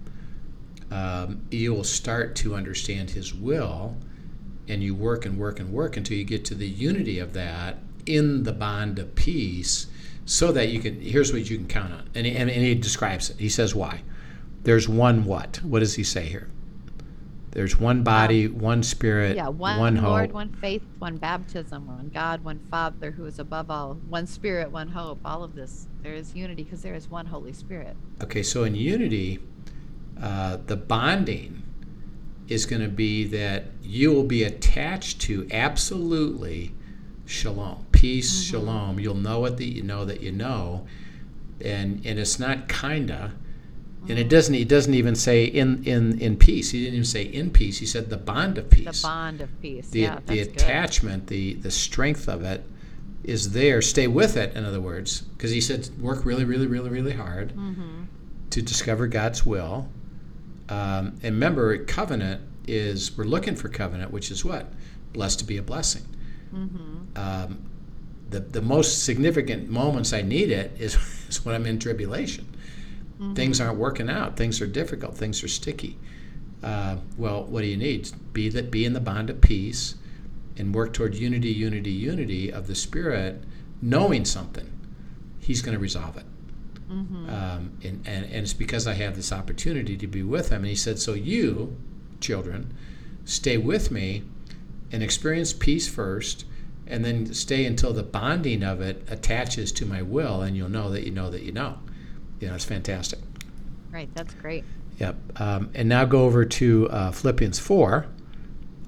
um, 0.91 1.41
you 1.49 1.73
will 1.73 1.83
start 1.83 2.35
to 2.37 2.55
understand 2.55 3.11
His 3.11 3.33
will, 3.33 3.95
and 4.67 4.83
you 4.83 4.93
work 4.93 5.25
and 5.25 5.37
work 5.39 5.59
and 5.59 5.71
work 5.71 5.97
until 5.97 6.17
you 6.17 6.23
get 6.23 6.45
to 6.45 6.55
the 6.55 6.67
unity 6.67 7.19
of 7.19 7.33
that 7.33 7.79
in 8.05 8.43
the 8.43 8.51
bond 8.53 8.99
of 8.99 9.15
peace, 9.15 9.87
so 10.25 10.51
that 10.51 10.69
you 10.69 10.79
can. 10.79 11.01
Here's 11.01 11.33
what 11.33 11.49
you 11.49 11.57
can 11.57 11.67
count 11.67 11.93
on, 11.93 12.09
and 12.13 12.25
he, 12.25 12.35
and, 12.35 12.49
and 12.49 12.61
he 12.61 12.75
describes 12.75 13.29
it. 13.31 13.39
He 13.39 13.49
says 13.49 13.73
why. 13.73 14.01
There's 14.63 14.87
one 14.87 15.25
what? 15.25 15.61
What 15.63 15.79
does 15.79 15.95
he 15.95 16.03
say 16.03 16.25
here? 16.25 16.49
There's 17.51 17.77
one 17.77 18.03
body, 18.03 18.47
one 18.47 18.81
spirit, 18.81 19.31
Um, 19.31 19.37
yeah, 19.37 19.47
one, 19.49 19.77
one 19.79 19.95
Lord, 20.01 20.27
hope. 20.27 20.33
one 20.33 20.49
faith, 20.53 20.83
one 20.99 21.17
baptism, 21.17 21.85
one 21.85 22.09
God, 22.13 22.43
one 22.45 22.59
Father 22.71 23.11
who 23.11 23.25
is 23.25 23.39
above 23.39 23.69
all, 23.69 23.95
one 24.07 24.25
Spirit, 24.25 24.71
one 24.71 24.87
hope. 24.87 25.19
All 25.25 25.43
of 25.43 25.53
this, 25.53 25.87
there 26.01 26.13
is 26.13 26.33
unity 26.33 26.63
because 26.63 26.81
there 26.81 26.95
is 26.95 27.09
one 27.09 27.25
Holy 27.25 27.51
Spirit. 27.51 27.97
Okay, 28.23 28.41
so 28.41 28.63
in 28.63 28.75
unity, 28.75 29.39
uh, 30.21 30.59
the 30.65 30.77
bonding 30.77 31.63
is 32.47 32.65
going 32.65 32.81
to 32.81 32.87
be 32.87 33.25
that 33.25 33.65
you 33.83 34.13
will 34.13 34.23
be 34.23 34.43
attached 34.43 35.19
to 35.21 35.45
absolutely 35.51 36.73
shalom, 37.25 37.85
peace, 37.91 38.43
shalom. 38.43 38.97
You'll 38.97 39.15
know 39.15 39.43
it 39.45 39.57
that 39.57 39.65
you 39.65 39.83
know 39.83 40.05
that 40.05 40.21
you 40.21 40.31
know, 40.31 40.85
and 41.59 42.01
and 42.05 42.17
it's 42.17 42.39
not 42.39 42.69
kinda, 42.69 43.33
and 44.09 44.17
it 44.17 44.29
doesn't. 44.29 44.53
He 44.53 44.65
doesn't 44.65 44.93
even 44.93 45.15
say 45.15 45.45
in 45.45 45.83
in 45.83 46.19
in 46.19 46.35
peace. 46.37 46.71
He 46.71 46.79
didn't 46.79 46.93
even 46.95 47.05
say 47.05 47.23
in 47.23 47.51
peace. 47.51 47.77
He 47.79 47.85
said 47.85 48.09
the 48.09 48.17
bond 48.17 48.57
of 48.57 48.69
peace. 48.69 49.01
The 49.01 49.07
bond 49.07 49.41
of 49.41 49.61
peace. 49.61 49.89
the 49.89 49.99
yeah, 50.01 50.19
the 50.25 50.35
that's 50.37 50.47
good. 50.47 50.55
attachment, 50.57 51.27
the 51.27 51.53
the 51.55 51.71
strength 51.71 52.27
of 52.27 52.43
it 52.43 52.63
is 53.23 53.51
there. 53.51 53.81
Stay 53.81 54.07
with 54.07 54.35
it. 54.37 54.55
In 54.55 54.65
other 54.65 54.81
words, 54.81 55.21
because 55.21 55.51
he 55.51 55.61
said 55.61 55.89
work 55.99 56.25
really, 56.25 56.43
really, 56.45 56.67
really, 56.67 56.89
really 56.89 57.13
hard 57.13 57.55
Mm-hmm. 57.55 58.03
to 58.49 58.61
discover 58.61 59.07
God's 59.07 59.45
will. 59.45 59.87
Um, 60.69 61.19
and 61.21 61.35
remember, 61.35 61.77
covenant 61.85 62.41
is 62.67 63.15
we're 63.17 63.25
looking 63.25 63.55
for 63.55 63.69
covenant, 63.69 64.11
which 64.11 64.31
is 64.31 64.43
what 64.45 64.71
blessed 65.13 65.39
to 65.39 65.45
be 65.45 65.57
a 65.57 65.61
blessing. 65.63 66.03
Mm-hmm. 66.53 67.17
Um, 67.17 67.59
the 68.29 68.39
the 68.39 68.61
most 68.61 69.03
significant 69.03 69.69
moments 69.69 70.13
I 70.13 70.21
need 70.21 70.49
it 70.51 70.71
is, 70.79 70.95
is 71.29 71.45
when 71.45 71.53
I'm 71.55 71.65
in 71.65 71.77
tribulation. 71.79 72.47
Things 73.35 73.61
aren't 73.61 73.77
working 73.77 74.09
out. 74.09 74.35
Things 74.35 74.61
are 74.61 74.67
difficult. 74.67 75.15
Things 75.15 75.43
are 75.43 75.47
sticky. 75.47 75.97
Uh, 76.63 76.97
well, 77.17 77.43
what 77.43 77.61
do 77.61 77.67
you 77.67 77.77
need? 77.77 78.09
Be 78.33 78.49
that 78.49 78.71
be 78.71 78.85
in 78.85 78.93
the 78.93 78.99
bond 78.99 79.29
of 79.29 79.41
peace, 79.41 79.95
and 80.57 80.73
work 80.75 80.93
toward 80.93 81.15
unity, 81.15 81.49
unity, 81.49 81.91
unity 81.91 82.51
of 82.51 82.67
the 82.67 82.75
Spirit, 82.75 83.43
knowing 83.81 84.25
something. 84.25 84.71
He's 85.39 85.61
going 85.61 85.73
to 85.73 85.79
resolve 85.79 86.17
it. 86.17 86.25
Mm-hmm. 86.89 87.29
Um, 87.29 87.71
and, 87.83 88.05
and, 88.05 88.25
and 88.25 88.35
it's 88.35 88.53
because 88.53 88.85
I 88.85 88.93
have 88.93 89.15
this 89.15 89.31
opportunity 89.31 89.95
to 89.97 90.07
be 90.07 90.23
with 90.23 90.49
him. 90.49 90.57
And 90.57 90.67
he 90.67 90.75
said, 90.75 90.99
So 90.99 91.13
you, 91.13 91.77
children, 92.19 92.73
stay 93.23 93.57
with 93.57 93.91
me 93.91 94.23
and 94.91 95.01
experience 95.01 95.53
peace 95.53 95.87
first, 95.87 96.45
and 96.85 97.05
then 97.05 97.33
stay 97.33 97.65
until 97.65 97.93
the 97.93 98.03
bonding 98.03 98.63
of 98.63 98.81
it 98.81 99.03
attaches 99.09 99.71
to 99.73 99.85
my 99.85 100.01
will, 100.01 100.41
and 100.41 100.57
you'll 100.57 100.69
know 100.69 100.89
that 100.91 101.03
you 101.03 101.11
know 101.11 101.29
that 101.29 101.43
you 101.43 101.51
know. 101.51 101.79
You 102.41 102.47
know, 102.47 102.55
it's 102.55 102.65
fantastic. 102.65 103.19
Right. 103.91 104.09
That's 104.15 104.33
great. 104.33 104.65
Yep. 104.99 105.39
Um, 105.39 105.69
and 105.73 105.87
now 105.87 106.05
go 106.05 106.25
over 106.25 106.43
to 106.43 106.89
uh, 106.89 107.11
Philippians 107.11 107.59
4. 107.59 108.05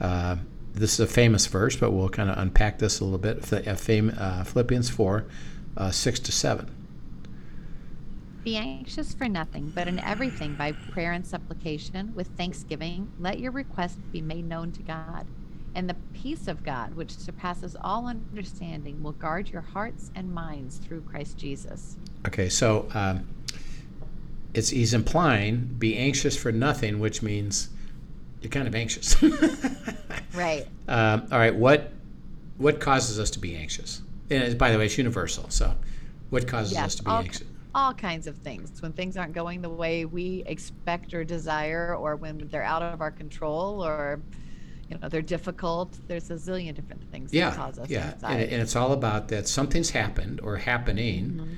Uh, 0.02 0.36
this 0.74 0.94
is 0.94 1.00
a 1.00 1.08
famous 1.08 1.46
verse, 1.46 1.76
but 1.76 1.92
we'll 1.92 2.10
kind 2.10 2.30
of 2.30 2.38
unpack 2.38 2.80
this 2.80 3.00
a 3.00 3.06
little 3.06 3.20
bit. 3.20 3.52
Uh, 3.54 4.44
Philippians 4.44 4.90
4, 4.90 5.26
uh, 5.78 5.92
6 5.92 6.20
to 6.20 6.32
7. 6.32 6.76
Be 8.44 8.58
anxious 8.58 9.14
for 9.14 9.30
nothing, 9.30 9.72
but 9.74 9.88
in 9.88 10.00
everything 10.00 10.56
by 10.56 10.74
prayer 10.74 11.14
and 11.14 11.26
supplication 11.26 12.14
with 12.14 12.28
thanksgiving, 12.36 13.12
let 13.20 13.40
your 13.40 13.52
requests 13.52 14.00
be 14.12 14.20
made 14.20 14.46
known 14.46 14.72
to 14.74 14.82
God. 14.82 15.26
And 15.76 15.90
the 15.90 15.96
peace 16.14 16.48
of 16.48 16.64
God, 16.64 16.94
which 16.96 17.12
surpasses 17.18 17.78
all 17.80 18.08
understanding, 18.08 19.02
will 19.02 19.14
guard 19.14 19.50
your 19.50 19.62
hearts 19.62 20.12
and 20.16 20.32
minds 20.32 20.78
through 20.78 21.02
Christ 21.02 21.38
Jesus. 21.38 21.98
Okay, 22.28 22.50
so 22.50 22.88
um, 22.94 23.28
it's 24.54 24.70
he's 24.70 24.94
implying 24.94 25.76
be 25.80 25.98
anxious 25.98 26.36
for 26.38 26.52
nothing, 26.52 27.00
which 27.00 27.22
means 27.22 27.70
you're 28.42 28.52
kind 28.52 28.68
of 28.68 28.76
anxious. 28.76 29.22
right. 30.34 30.68
Um, 30.88 31.28
all 31.32 31.40
right. 31.40 31.56
What 31.56 31.92
what 32.58 32.80
causes 32.80 33.20
us 33.20 33.32
to 33.32 33.40
be 33.40 33.56
anxious? 33.56 34.02
And 34.30 34.58
by 34.58 34.72
the 34.72 34.78
way, 34.78 34.86
it's 34.86 34.98
universal. 34.98 35.50
So, 35.50 35.76
what 36.30 36.48
causes 36.48 36.74
yes, 36.74 36.86
us 36.86 36.96
to 36.96 37.04
be 37.04 37.10
all, 37.10 37.20
anxious? 37.20 37.48
All 37.74 37.94
kinds 37.94 38.28
of 38.28 38.38
things. 38.38 38.82
When 38.82 38.94
things 38.94 39.18
aren't 39.18 39.34
going 39.34 39.62
the 39.62 39.70
way 39.70 40.06
we 40.06 40.44
expect 40.46 41.14
or 41.14 41.24
desire, 41.24 41.96
or 41.96 42.16
when 42.16 42.48
they're 42.50 42.64
out 42.64 42.84
of 42.84 43.02
our 43.02 43.12
control, 43.12 43.84
or 43.84 44.20
you 44.90 44.98
know 44.98 45.10
they're 45.10 45.22
difficult. 45.22 45.98
There's 46.08 46.30
a 46.30 46.36
zillion 46.36 46.76
different 46.76 47.10
things 47.12 47.34
yeah, 47.34 47.50
that 47.50 47.58
cause 47.58 47.80
us 47.80 47.90
yeah. 47.90 48.12
anxiety. 48.12 48.44
And, 48.44 48.54
and 48.54 48.62
it's 48.62 48.76
all 48.76 48.92
about 48.92 49.30
that 49.30 49.48
something's 49.48 49.90
happened 49.90 50.42
or 50.42 50.58
happening. 50.58 51.26
Mm-hmm 51.32 51.54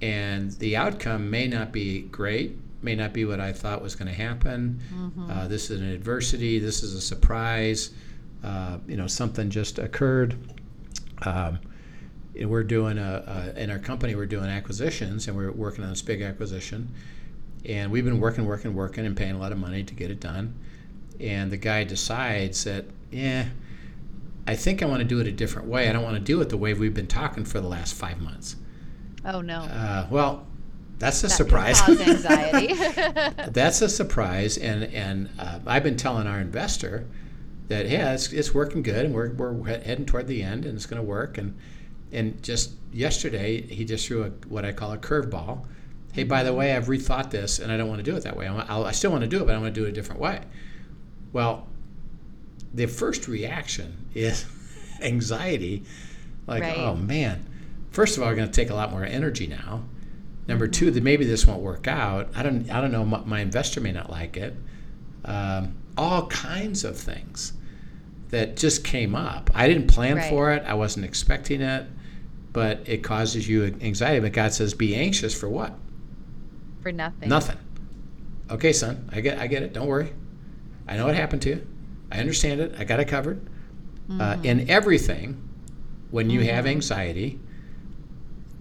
and 0.00 0.52
the 0.52 0.76
outcome 0.76 1.30
may 1.30 1.46
not 1.46 1.72
be 1.72 2.02
great, 2.02 2.56
may 2.82 2.94
not 2.94 3.12
be 3.12 3.24
what 3.24 3.40
I 3.40 3.52
thought 3.52 3.82
was 3.82 3.94
going 3.94 4.08
to 4.08 4.14
happen. 4.14 4.80
Mm-hmm. 4.92 5.30
Uh, 5.30 5.48
this 5.48 5.70
is 5.70 5.80
an 5.80 5.90
adversity. 5.90 6.58
This 6.58 6.82
is 6.82 6.94
a 6.94 7.00
surprise. 7.00 7.90
Uh, 8.42 8.78
you 8.86 8.96
know, 8.96 9.06
something 9.06 9.50
just 9.50 9.78
occurred. 9.78 10.36
Um, 11.22 11.58
we're 12.48 12.64
doing 12.64 12.98
a, 12.98 13.52
a, 13.56 13.60
in 13.60 13.70
our 13.70 13.78
company 13.78 14.14
we're 14.14 14.26
doing 14.26 14.46
acquisitions 14.46 15.28
and 15.28 15.36
we're 15.36 15.50
working 15.50 15.84
on 15.84 15.90
this 15.90 16.02
big 16.02 16.22
acquisition 16.22 16.88
and 17.64 17.90
we've 17.90 18.04
been 18.04 18.20
working 18.20 18.46
working 18.46 18.74
working 18.74 19.04
and 19.04 19.16
paying 19.16 19.34
a 19.34 19.38
lot 19.38 19.52
of 19.52 19.58
money 19.58 19.82
to 19.82 19.94
get 19.94 20.10
it 20.10 20.20
done 20.20 20.54
and 21.18 21.50
the 21.50 21.56
guy 21.56 21.84
decides 21.84 22.64
that 22.64 22.84
yeah 23.10 23.46
i 24.46 24.54
think 24.54 24.82
i 24.82 24.86
want 24.86 25.00
to 25.00 25.04
do 25.04 25.20
it 25.20 25.26
a 25.26 25.32
different 25.32 25.68
way 25.68 25.88
i 25.88 25.92
don't 25.92 26.04
want 26.04 26.14
to 26.16 26.22
do 26.22 26.40
it 26.40 26.48
the 26.48 26.56
way 26.56 26.72
we've 26.72 26.94
been 26.94 27.06
talking 27.06 27.44
for 27.44 27.60
the 27.60 27.68
last 27.68 27.94
five 27.94 28.20
months 28.20 28.56
Oh 29.24 29.40
no. 29.40 29.60
Uh, 29.60 30.06
well, 30.10 30.46
that's 30.98 31.22
a 31.24 31.28
that 31.28 31.32
surprise. 31.32 31.80
Cause 31.80 32.00
anxiety. 32.06 32.74
that's 33.50 33.82
a 33.82 33.88
surprise, 33.88 34.58
and 34.58 34.84
and 34.84 35.30
uh, 35.38 35.58
I've 35.66 35.82
been 35.82 35.96
telling 35.96 36.26
our 36.26 36.40
investor 36.40 37.06
that 37.68 37.88
yeah, 37.88 38.12
it's, 38.12 38.32
it's 38.32 38.52
working 38.52 38.82
good, 38.82 39.06
and 39.06 39.14
we're 39.14 39.30
we're 39.30 39.64
heading 39.64 40.04
toward 40.04 40.26
the 40.26 40.42
end, 40.42 40.66
and 40.66 40.74
it's 40.74 40.86
going 40.86 41.00
to 41.00 41.06
work. 41.06 41.38
And 41.38 41.56
and 42.12 42.42
just 42.42 42.72
yesterday, 42.92 43.62
he 43.62 43.84
just 43.84 44.06
threw 44.06 44.24
a 44.24 44.28
what 44.48 44.64
I 44.64 44.72
call 44.72 44.92
a 44.92 44.98
curveball. 44.98 45.66
Hey, 46.12 46.24
by 46.24 46.42
the 46.42 46.52
way, 46.52 46.74
I've 46.74 46.86
rethought 46.86 47.30
this, 47.30 47.60
and 47.60 47.70
I 47.70 47.76
don't 47.76 47.88
want 47.88 48.04
to 48.04 48.10
do 48.10 48.16
it 48.16 48.24
that 48.24 48.36
way. 48.36 48.48
I'll, 48.48 48.84
I 48.84 48.90
still 48.90 49.12
want 49.12 49.22
to 49.22 49.28
do 49.28 49.42
it, 49.42 49.46
but 49.46 49.54
I 49.54 49.58
want 49.58 49.74
to 49.74 49.80
do 49.80 49.86
it 49.86 49.90
a 49.90 49.92
different 49.92 50.20
way. 50.20 50.40
Well, 51.32 51.68
the 52.74 52.86
first 52.86 53.28
reaction 53.28 54.08
is 54.14 54.44
anxiety, 55.00 55.84
like, 56.48 56.62
right. 56.62 56.78
oh 56.78 56.96
man, 56.96 57.46
first 57.90 58.16
of 58.16 58.22
all, 58.22 58.28
are 58.28 58.34
going 58.34 58.48
to 58.48 58.52
take 58.52 58.70
a 58.70 58.74
lot 58.74 58.90
more 58.90 59.04
energy 59.04 59.46
now. 59.46 59.84
Number 60.46 60.66
two, 60.66 60.90
that 60.90 61.02
maybe 61.02 61.24
this 61.24 61.46
won't 61.46 61.62
work 61.62 61.86
out. 61.86 62.28
I 62.34 62.42
don't, 62.42 62.70
I 62.70 62.80
don't 62.80 62.90
know. 62.90 63.04
My, 63.04 63.20
my 63.20 63.40
investor 63.40 63.80
may 63.80 63.92
not 63.92 64.10
like 64.10 64.36
it. 64.36 64.54
Um, 65.24 65.76
all 65.96 66.26
kinds 66.28 66.84
of 66.84 66.98
things 66.98 67.52
that 68.30 68.56
just 68.56 68.84
came 68.84 69.14
up. 69.14 69.50
I 69.54 69.68
didn't 69.68 69.88
plan 69.88 70.16
right. 70.16 70.28
for 70.28 70.52
it. 70.52 70.62
I 70.64 70.74
wasn't 70.74 71.04
expecting 71.04 71.60
it, 71.60 71.86
but 72.52 72.80
it 72.88 72.98
causes 72.98 73.48
you 73.48 73.64
anxiety. 73.80 74.20
But 74.20 74.32
God 74.32 74.52
says, 74.52 74.72
"Be 74.72 74.94
anxious 74.94 75.38
for 75.38 75.48
what? 75.48 75.74
For 76.80 76.92
nothing. 76.92 77.28
Nothing. 77.28 77.58
Okay, 78.50 78.72
son. 78.72 79.08
I 79.12 79.20
get, 79.20 79.38
I 79.38 79.46
get 79.46 79.62
it. 79.62 79.72
Don't 79.72 79.86
worry. 79.86 80.12
I 80.88 80.96
know 80.96 81.06
what 81.06 81.14
happened 81.14 81.42
to 81.42 81.50
you. 81.50 81.66
I 82.10 82.18
understand 82.18 82.60
it. 82.60 82.74
I 82.78 82.84
got 82.84 82.98
it 82.98 83.06
covered. 83.06 83.44
Mm-hmm. 84.08 84.20
Uh, 84.20 84.36
in 84.42 84.68
everything, 84.70 85.48
when 86.10 86.30
you 86.30 86.40
mm-hmm. 86.40 86.48
have 86.48 86.66
anxiety, 86.66 87.38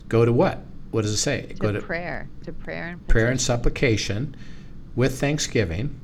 Go 0.10 0.26
to 0.26 0.34
what? 0.34 0.60
What 0.92 1.04
does 1.04 1.14
it 1.14 1.18
say? 1.18 1.44
To 1.44 1.54
Go 1.54 1.72
to 1.72 1.82
prayer. 1.82 2.28
To 2.44 2.52
prayer 2.52 2.88
and 2.88 3.08
prayer 3.08 3.28
and 3.28 3.40
supplication 3.40 4.36
with 4.96 5.20
thanksgiving. 5.20 6.00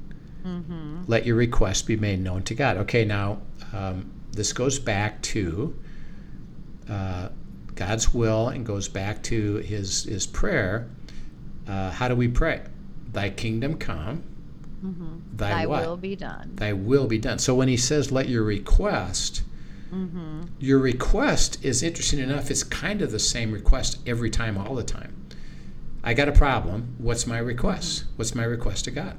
Mm-hmm. 0.46 1.04
Let 1.08 1.26
your 1.26 1.36
request 1.36 1.88
be 1.88 1.96
made 1.96 2.20
known 2.20 2.44
to 2.44 2.54
God. 2.54 2.78
Okay, 2.78 3.04
now 3.04 3.42
um, 3.74 4.12
this 4.32 4.54
goes 4.54 4.78
back 4.78 5.22
to 5.24 5.76
uh, 6.88 7.30
God's 7.74 8.14
will 8.14 8.50
and 8.50 8.64
goes 8.64 8.88
back 8.88 9.24
to 9.24 9.56
His 9.58 10.04
His 10.04 10.28
prayer. 10.28 10.88
Uh, 11.68 11.90
how 11.90 12.08
do 12.08 12.16
we 12.16 12.28
pray? 12.28 12.62
Thy 13.12 13.32
kingdom 13.32 13.78
come. 13.78 14.24
Mm-hmm. 14.84 15.18
Thy, 15.36 15.50
Thy 15.50 15.66
will 15.66 15.98
be 15.98 16.16
done. 16.16 16.52
Thy 16.54 16.74
will 16.74 17.08
be 17.08 17.18
done. 17.18 17.40
So 17.40 17.56
when 17.56 17.68
He 17.68 17.78
says, 17.78 18.12
"Let 18.12 18.30
your 18.30 18.44
request," 18.44 19.42
Mm-hmm. 19.96 20.42
Your 20.60 20.80
request 20.80 21.64
is 21.64 21.82
interesting 21.82 22.20
enough, 22.20 22.52
it's 22.52 22.64
kind 22.64 23.02
of 23.02 23.12
the 23.12 23.20
same 23.20 23.52
request 23.52 24.00
every 24.06 24.30
time, 24.30 24.58
all 24.58 24.76
the 24.76 24.84
time. 24.84 25.26
I 26.04 26.14
got 26.14 26.28
a 26.28 26.34
problem. 26.34 26.96
What's 26.98 27.26
my 27.26 27.38
request? 27.38 28.02
Mm-hmm. 28.02 28.12
What's 28.18 28.36
my 28.36 28.44
request 28.44 28.86
to 28.86 28.92
God? 28.92 29.18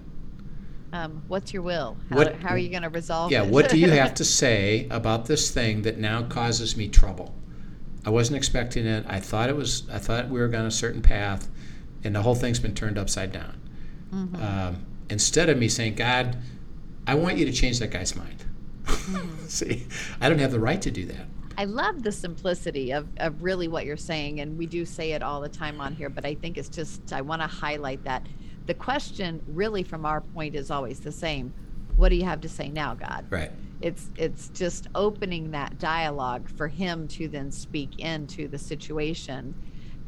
Um, 0.92 1.22
what's 1.28 1.52
your 1.52 1.62
will? 1.62 1.96
How, 2.10 2.16
what, 2.16 2.36
how 2.36 2.50
are 2.50 2.58
you 2.58 2.68
going 2.68 2.82
to 2.82 2.88
resolve 2.88 3.32
yeah, 3.32 3.42
it? 3.42 3.50
what 3.50 3.68
do 3.68 3.78
you 3.78 3.90
have 3.90 4.14
to 4.16 4.24
say 4.24 4.86
about 4.90 5.26
this 5.26 5.50
thing 5.50 5.82
that 5.82 5.98
now 5.98 6.22
causes 6.22 6.76
me 6.76 6.88
trouble? 6.88 7.34
I 8.04 8.10
wasn't 8.10 8.36
expecting 8.36 8.86
it. 8.86 9.04
I 9.08 9.18
thought 9.18 9.48
it 9.48 9.56
was. 9.56 9.88
I 9.90 9.98
thought 9.98 10.28
we 10.28 10.38
were 10.38 10.46
going 10.46 10.64
a 10.64 10.70
certain 10.70 11.02
path, 11.02 11.48
and 12.04 12.14
the 12.14 12.22
whole 12.22 12.36
thing's 12.36 12.60
been 12.60 12.74
turned 12.74 12.98
upside 12.98 13.32
down. 13.32 13.60
Mm-hmm. 14.14 14.36
Um, 14.36 14.86
instead 15.10 15.48
of 15.48 15.58
me 15.58 15.68
saying, 15.68 15.96
"God, 15.96 16.38
I 17.04 17.16
want 17.16 17.36
you 17.36 17.44
to 17.46 17.52
change 17.52 17.80
that 17.80 17.90
guy's 17.90 18.14
mind,". 18.14 18.44
See, 19.46 19.86
I 20.20 20.28
don't 20.28 20.38
have 20.38 20.52
the 20.52 20.60
right 20.60 20.80
to 20.82 20.90
do 20.90 21.04
that. 21.06 21.26
I 21.58 21.64
love 21.64 22.02
the 22.02 22.12
simplicity 22.12 22.90
of, 22.90 23.08
of 23.16 23.42
really 23.42 23.68
what 23.68 23.86
you're 23.86 23.96
saying. 23.96 24.40
And 24.40 24.58
we 24.58 24.66
do 24.66 24.84
say 24.84 25.12
it 25.12 25.22
all 25.22 25.40
the 25.40 25.48
time 25.48 25.80
on 25.80 25.94
here, 25.94 26.10
but 26.10 26.24
I 26.24 26.34
think 26.34 26.58
it's 26.58 26.68
just, 26.68 27.12
I 27.12 27.22
want 27.22 27.40
to 27.42 27.48
highlight 27.48 28.04
that. 28.04 28.26
The 28.66 28.74
question, 28.74 29.42
really, 29.48 29.82
from 29.82 30.04
our 30.04 30.20
point, 30.20 30.54
is 30.54 30.70
always 30.70 31.00
the 31.00 31.12
same 31.12 31.52
What 31.96 32.10
do 32.10 32.16
you 32.16 32.24
have 32.24 32.40
to 32.42 32.48
say 32.48 32.68
now, 32.68 32.94
God? 32.94 33.24
Right. 33.30 33.50
It's 33.80 34.10
it's 34.16 34.48
just 34.50 34.88
opening 34.94 35.50
that 35.52 35.78
dialogue 35.78 36.48
for 36.48 36.66
him 36.66 37.08
to 37.08 37.28
then 37.28 37.50
speak 37.50 37.98
into 38.00 38.48
the 38.48 38.58
situation 38.58 39.54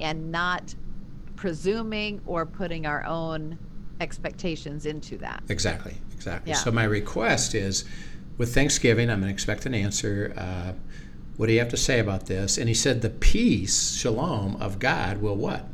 and 0.01 0.31
not 0.33 0.75
presuming 1.37 2.21
or 2.27 2.45
putting 2.47 2.87
our 2.87 3.05
own 3.05 3.59
expectations 4.01 4.87
into 4.87 5.19
that. 5.19 5.43
Exactly, 5.49 5.95
exactly. 6.13 6.51
Yeah. 6.51 6.59
So 6.59 6.71
my 6.71 6.85
request 6.85 7.55
is 7.55 7.85
with 8.39 8.55
Thanksgiving, 8.55 9.11
I'm 9.11 9.21
going 9.21 9.29
to 9.29 9.35
expect 9.35 9.67
an 9.67 9.75
answer. 9.75 10.33
Uh, 10.37 10.73
what 11.37 11.47
do 11.47 11.53
you 11.53 11.59
have 11.59 11.69
to 11.71 11.77
say 11.77 11.99
about 11.99 12.27
this? 12.27 12.57
And 12.57 12.69
he 12.69 12.75
said, 12.75 13.03
the 13.03 13.11
peace, 13.11 13.97
shalom, 13.97 14.57
of 14.57 14.79
God 14.79 15.21
will 15.21 15.37
what? 15.37 15.67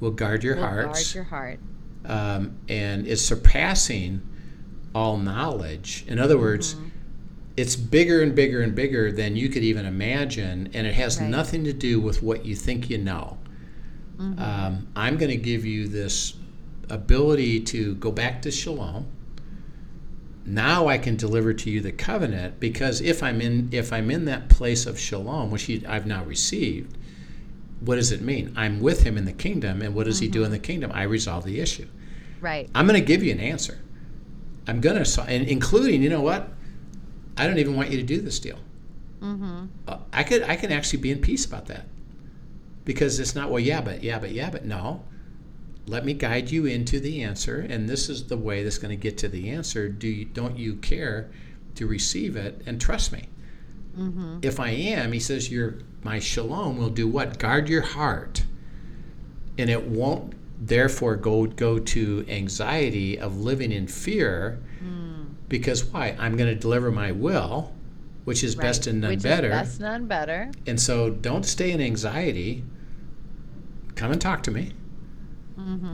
Will 0.00 0.10
guard 0.10 0.44
your 0.44 0.56
will 0.56 0.62
hearts. 0.62 1.12
Guard 1.12 1.14
your 1.14 1.24
heart. 1.24 1.60
Um, 2.04 2.58
and 2.68 3.06
is 3.06 3.24
surpassing 3.26 4.22
all 4.94 5.16
knowledge. 5.16 6.04
In 6.06 6.18
other 6.18 6.38
words, 6.38 6.74
mm-hmm. 6.74 6.88
it's 7.56 7.76
bigger 7.76 8.22
and 8.22 8.34
bigger 8.34 8.60
and 8.60 8.74
bigger 8.74 9.10
than 9.10 9.36
you 9.36 9.48
could 9.48 9.64
even 9.64 9.86
imagine, 9.86 10.70
and 10.74 10.86
it 10.86 10.94
has 10.94 11.18
right. 11.18 11.28
nothing 11.28 11.64
to 11.64 11.72
do 11.72 12.00
with 12.00 12.22
what 12.22 12.44
you 12.44 12.54
think 12.54 12.90
you 12.90 12.98
know. 12.98 13.38
Mm-hmm. 14.16 14.38
Um, 14.38 14.88
I'm 14.94 15.16
going 15.16 15.30
to 15.30 15.36
give 15.36 15.64
you 15.64 15.88
this 15.88 16.34
ability 16.90 17.60
to 17.60 17.94
go 17.96 18.12
back 18.12 18.42
to 18.42 18.50
shalom 18.50 19.06
now 20.46 20.88
I 20.88 20.98
can 20.98 21.16
deliver 21.16 21.54
to 21.54 21.70
you 21.70 21.80
the 21.80 21.92
covenant 21.92 22.60
because 22.60 23.00
if 23.00 23.22
I'm 23.22 23.40
in 23.40 23.70
if 23.72 23.92
I'm 23.92 24.10
in 24.10 24.26
that 24.26 24.48
place 24.48 24.86
of 24.86 24.98
shalom, 24.98 25.50
which 25.50 25.64
he, 25.64 25.84
I've 25.86 26.06
now 26.06 26.24
received, 26.24 26.98
what 27.80 27.96
does 27.96 28.12
it 28.12 28.20
mean? 28.20 28.52
I'm 28.56 28.80
with 28.80 29.02
him 29.04 29.16
in 29.16 29.24
the 29.24 29.32
kingdom, 29.32 29.80
and 29.82 29.94
what 29.94 30.04
does 30.04 30.16
mm-hmm. 30.16 30.24
he 30.24 30.30
do 30.30 30.40
in 30.40 30.46
mm-hmm. 30.46 30.52
the 30.52 30.58
kingdom? 30.58 30.92
I 30.94 31.04
resolve 31.04 31.44
the 31.44 31.60
issue. 31.60 31.88
Right. 32.40 32.68
I'm 32.74 32.86
going 32.86 33.00
to 33.00 33.06
give 33.06 33.22
you 33.22 33.32
an 33.32 33.40
answer. 33.40 33.78
I'm 34.66 34.80
going 34.80 35.02
to, 35.02 35.22
and 35.22 35.48
including, 35.48 36.02
you 36.02 36.10
know 36.10 36.20
what? 36.20 36.50
I 37.36 37.46
don't 37.46 37.58
even 37.58 37.74
want 37.74 37.90
you 37.90 37.96
to 37.96 38.02
do 38.02 38.20
this 38.20 38.38
deal. 38.38 38.58
Mm-hmm. 39.20 39.66
Uh, 39.88 39.98
I 40.12 40.22
could, 40.24 40.42
I 40.42 40.56
can 40.56 40.72
actually 40.72 41.00
be 41.00 41.10
in 41.10 41.20
peace 41.20 41.46
about 41.46 41.66
that, 41.66 41.86
because 42.84 43.18
it's 43.18 43.34
not 43.34 43.50
well, 43.50 43.60
yeah, 43.60 43.80
but 43.80 44.02
yeah, 44.02 44.18
but 44.18 44.32
yeah, 44.32 44.50
but 44.50 44.64
no 44.66 45.04
let 45.86 46.04
me 46.04 46.14
guide 46.14 46.50
you 46.50 46.66
into 46.66 46.98
the 46.98 47.22
answer 47.22 47.60
and 47.60 47.88
this 47.88 48.08
is 48.08 48.24
the 48.26 48.36
way 48.36 48.62
that's 48.62 48.78
going 48.78 48.90
to 48.90 48.96
get 48.96 49.18
to 49.18 49.28
the 49.28 49.50
answer 49.50 49.88
do 49.88 50.08
you 50.08 50.24
don't 50.24 50.56
you 50.56 50.76
care 50.76 51.30
to 51.74 51.86
receive 51.86 52.36
it 52.36 52.62
and 52.66 52.80
trust 52.80 53.12
me 53.12 53.28
mm-hmm. 53.96 54.38
If 54.42 54.60
I 54.60 54.70
am, 54.70 55.12
he 55.12 55.20
says, 55.20 55.50
your 55.50 55.78
my 56.02 56.18
shalom 56.18 56.76
will 56.76 56.90
do 56.90 57.08
what? 57.08 57.38
Guard 57.38 57.68
your 57.68 57.82
heart, 57.82 58.44
and 59.58 59.70
it 59.70 59.84
won't 59.86 60.34
therefore 60.58 61.16
go 61.16 61.46
go 61.46 61.78
to 61.78 62.24
anxiety 62.28 63.18
of 63.18 63.38
living 63.38 63.72
in 63.72 63.86
fear. 63.86 64.60
Hmm. 64.80 65.24
Because 65.48 65.84
why? 65.84 66.16
I'm 66.18 66.36
going 66.36 66.52
to 66.52 66.60
deliver 66.60 66.90
my 66.90 67.12
will, 67.12 67.72
which 68.24 68.44
is 68.44 68.54
best 68.54 68.86
and 68.86 69.00
none 69.00 69.10
Which 69.10 69.22
better. 69.22 69.48
Is 69.48 69.52
best 69.52 69.80
none 69.80 70.06
better. 70.06 70.50
And 70.66 70.80
so 70.80 71.10
don't 71.10 71.44
stay 71.44 71.70
in 71.70 71.80
anxiety. 71.80 72.64
Come 73.94 74.12
and 74.12 74.20
talk 74.20 74.42
to 74.44 74.50
me. 74.50 74.72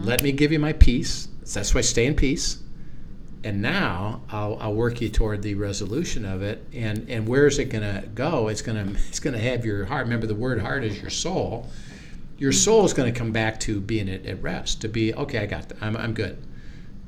Let 0.05 0.23
me 0.23 0.33
give 0.33 0.53
you 0.53 0.59
my 0.59 0.73
peace. 0.73 1.29
That's 1.53 1.75
why 1.75 1.79
I 1.79 1.83
stay 1.83 2.07
in 2.07 2.14
peace. 2.14 2.62
And 3.42 3.62
now 3.62 4.23
I'll, 4.31 4.59
I'll 4.61 4.75
work 4.75 5.01
you 5.01 5.09
toward 5.09 5.42
the 5.42 5.55
resolution 5.55 6.25
of 6.25 6.42
it. 6.42 6.64
And, 6.73 7.09
and 7.09 7.27
where 7.27 7.46
is 7.46 7.59
it 7.59 7.66
going 7.66 7.83
to 7.83 8.07
go? 8.09 8.49
It's 8.49 8.62
going 8.62 8.94
to 8.94 9.01
it's 9.09 9.20
going 9.20 9.35
to 9.35 9.40
have 9.40 9.64
your 9.64 9.85
heart. 9.85 10.05
Remember, 10.05 10.27
the 10.27 10.35
word 10.35 10.61
heart 10.61 10.85
is 10.85 11.01
your 11.01 11.11
soul. 11.11 11.68
Your 12.38 12.53
soul 12.53 12.85
is 12.85 12.92
going 12.92 13.12
to 13.12 13.18
come 13.18 13.33
back 13.33 13.61
to 13.61 13.81
being 13.81 14.09
at, 14.09 14.25
at 14.27 14.42
rest. 14.42 14.81
To 14.83 14.88
be 14.88 15.14
okay. 15.14 15.38
I 15.38 15.46
got. 15.46 15.68
That. 15.68 15.79
I'm 15.83 15.96
I'm 15.96 16.14
good. 16.14 16.38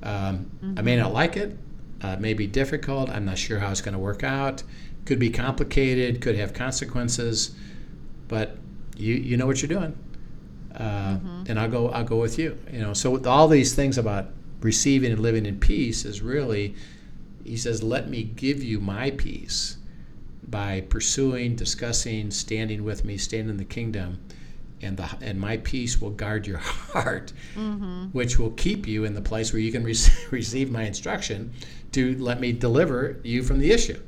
Um, 0.02 0.50
I 0.76 0.82
may 0.82 0.96
not 0.96 1.12
like 1.12 1.36
it. 1.36 1.56
Uh, 2.02 2.08
it 2.08 2.20
may 2.20 2.34
be 2.34 2.46
difficult. 2.46 3.08
I'm 3.08 3.24
not 3.24 3.38
sure 3.38 3.58
how 3.58 3.70
it's 3.70 3.80
going 3.80 3.94
to 3.94 3.98
work 3.98 4.24
out. 4.24 4.62
Could 5.04 5.18
be 5.18 5.30
complicated. 5.30 6.20
Could 6.20 6.36
have 6.36 6.52
consequences. 6.52 7.54
But 8.28 8.56
you 8.96 9.14
you 9.14 9.36
know 9.36 9.46
what 9.46 9.62
you're 9.62 9.68
doing, 9.68 9.96
uh, 10.76 11.18
and 11.46 11.58
I'll 11.58 11.68
go 11.70 11.88
I'll 11.90 12.04
go 12.04 12.16
with 12.18 12.38
you. 12.38 12.56
You 12.72 12.80
know. 12.80 12.92
So 12.94 13.10
with 13.10 13.26
all 13.26 13.48
these 13.48 13.74
things 13.74 13.98
about 13.98 14.30
receiving 14.60 15.10
and 15.12 15.20
living 15.20 15.44
in 15.46 15.58
peace 15.58 16.04
is 16.04 16.22
really, 16.22 16.74
he 17.44 17.56
says, 17.56 17.82
let 17.82 18.08
me 18.08 18.22
give 18.22 18.62
you 18.62 18.78
my 18.80 19.10
peace 19.10 19.76
by 20.46 20.82
pursuing, 20.82 21.56
discussing, 21.56 22.30
standing 22.30 22.84
with 22.84 23.04
me, 23.04 23.16
standing 23.16 23.48
in 23.50 23.56
the 23.56 23.64
kingdom, 23.64 24.20
and 24.80 24.96
the 24.96 25.08
and 25.20 25.40
my 25.40 25.56
peace 25.58 26.00
will 26.00 26.10
guard 26.10 26.46
your 26.46 26.58
heart, 26.92 27.32
which 28.12 28.38
will 28.38 28.50
keep 28.52 28.86
you 28.86 29.04
in 29.04 29.14
the 29.14 29.20
place 29.22 29.52
where 29.52 29.60
you 29.60 29.72
can 29.72 29.84
rec- 29.84 29.96
receive 30.30 30.70
my 30.70 30.82
instruction 30.84 31.52
to 31.92 32.16
let 32.18 32.40
me 32.40 32.52
deliver 32.52 33.18
you 33.22 33.42
from 33.42 33.58
the 33.58 33.70
issue. 33.70 34.00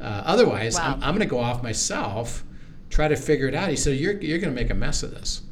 Uh, 0.00 0.22
otherwise, 0.24 0.74
Wow. 0.76 0.94
I'm, 0.94 1.02
I'm 1.02 1.10
going 1.14 1.20
to 1.20 1.26
go 1.26 1.38
off 1.38 1.62
myself, 1.62 2.42
try 2.90 3.06
to 3.08 3.16
figure 3.16 3.46
it 3.46 3.54
out. 3.54 3.68
He 3.68 3.76
said, 3.76 3.96
"You're 3.98 4.14
you're 4.20 4.38
going 4.38 4.54
to 4.54 4.60
make 4.60 4.70
a 4.70 4.74
mess 4.74 5.02
of 5.02 5.10
this." 5.12 5.42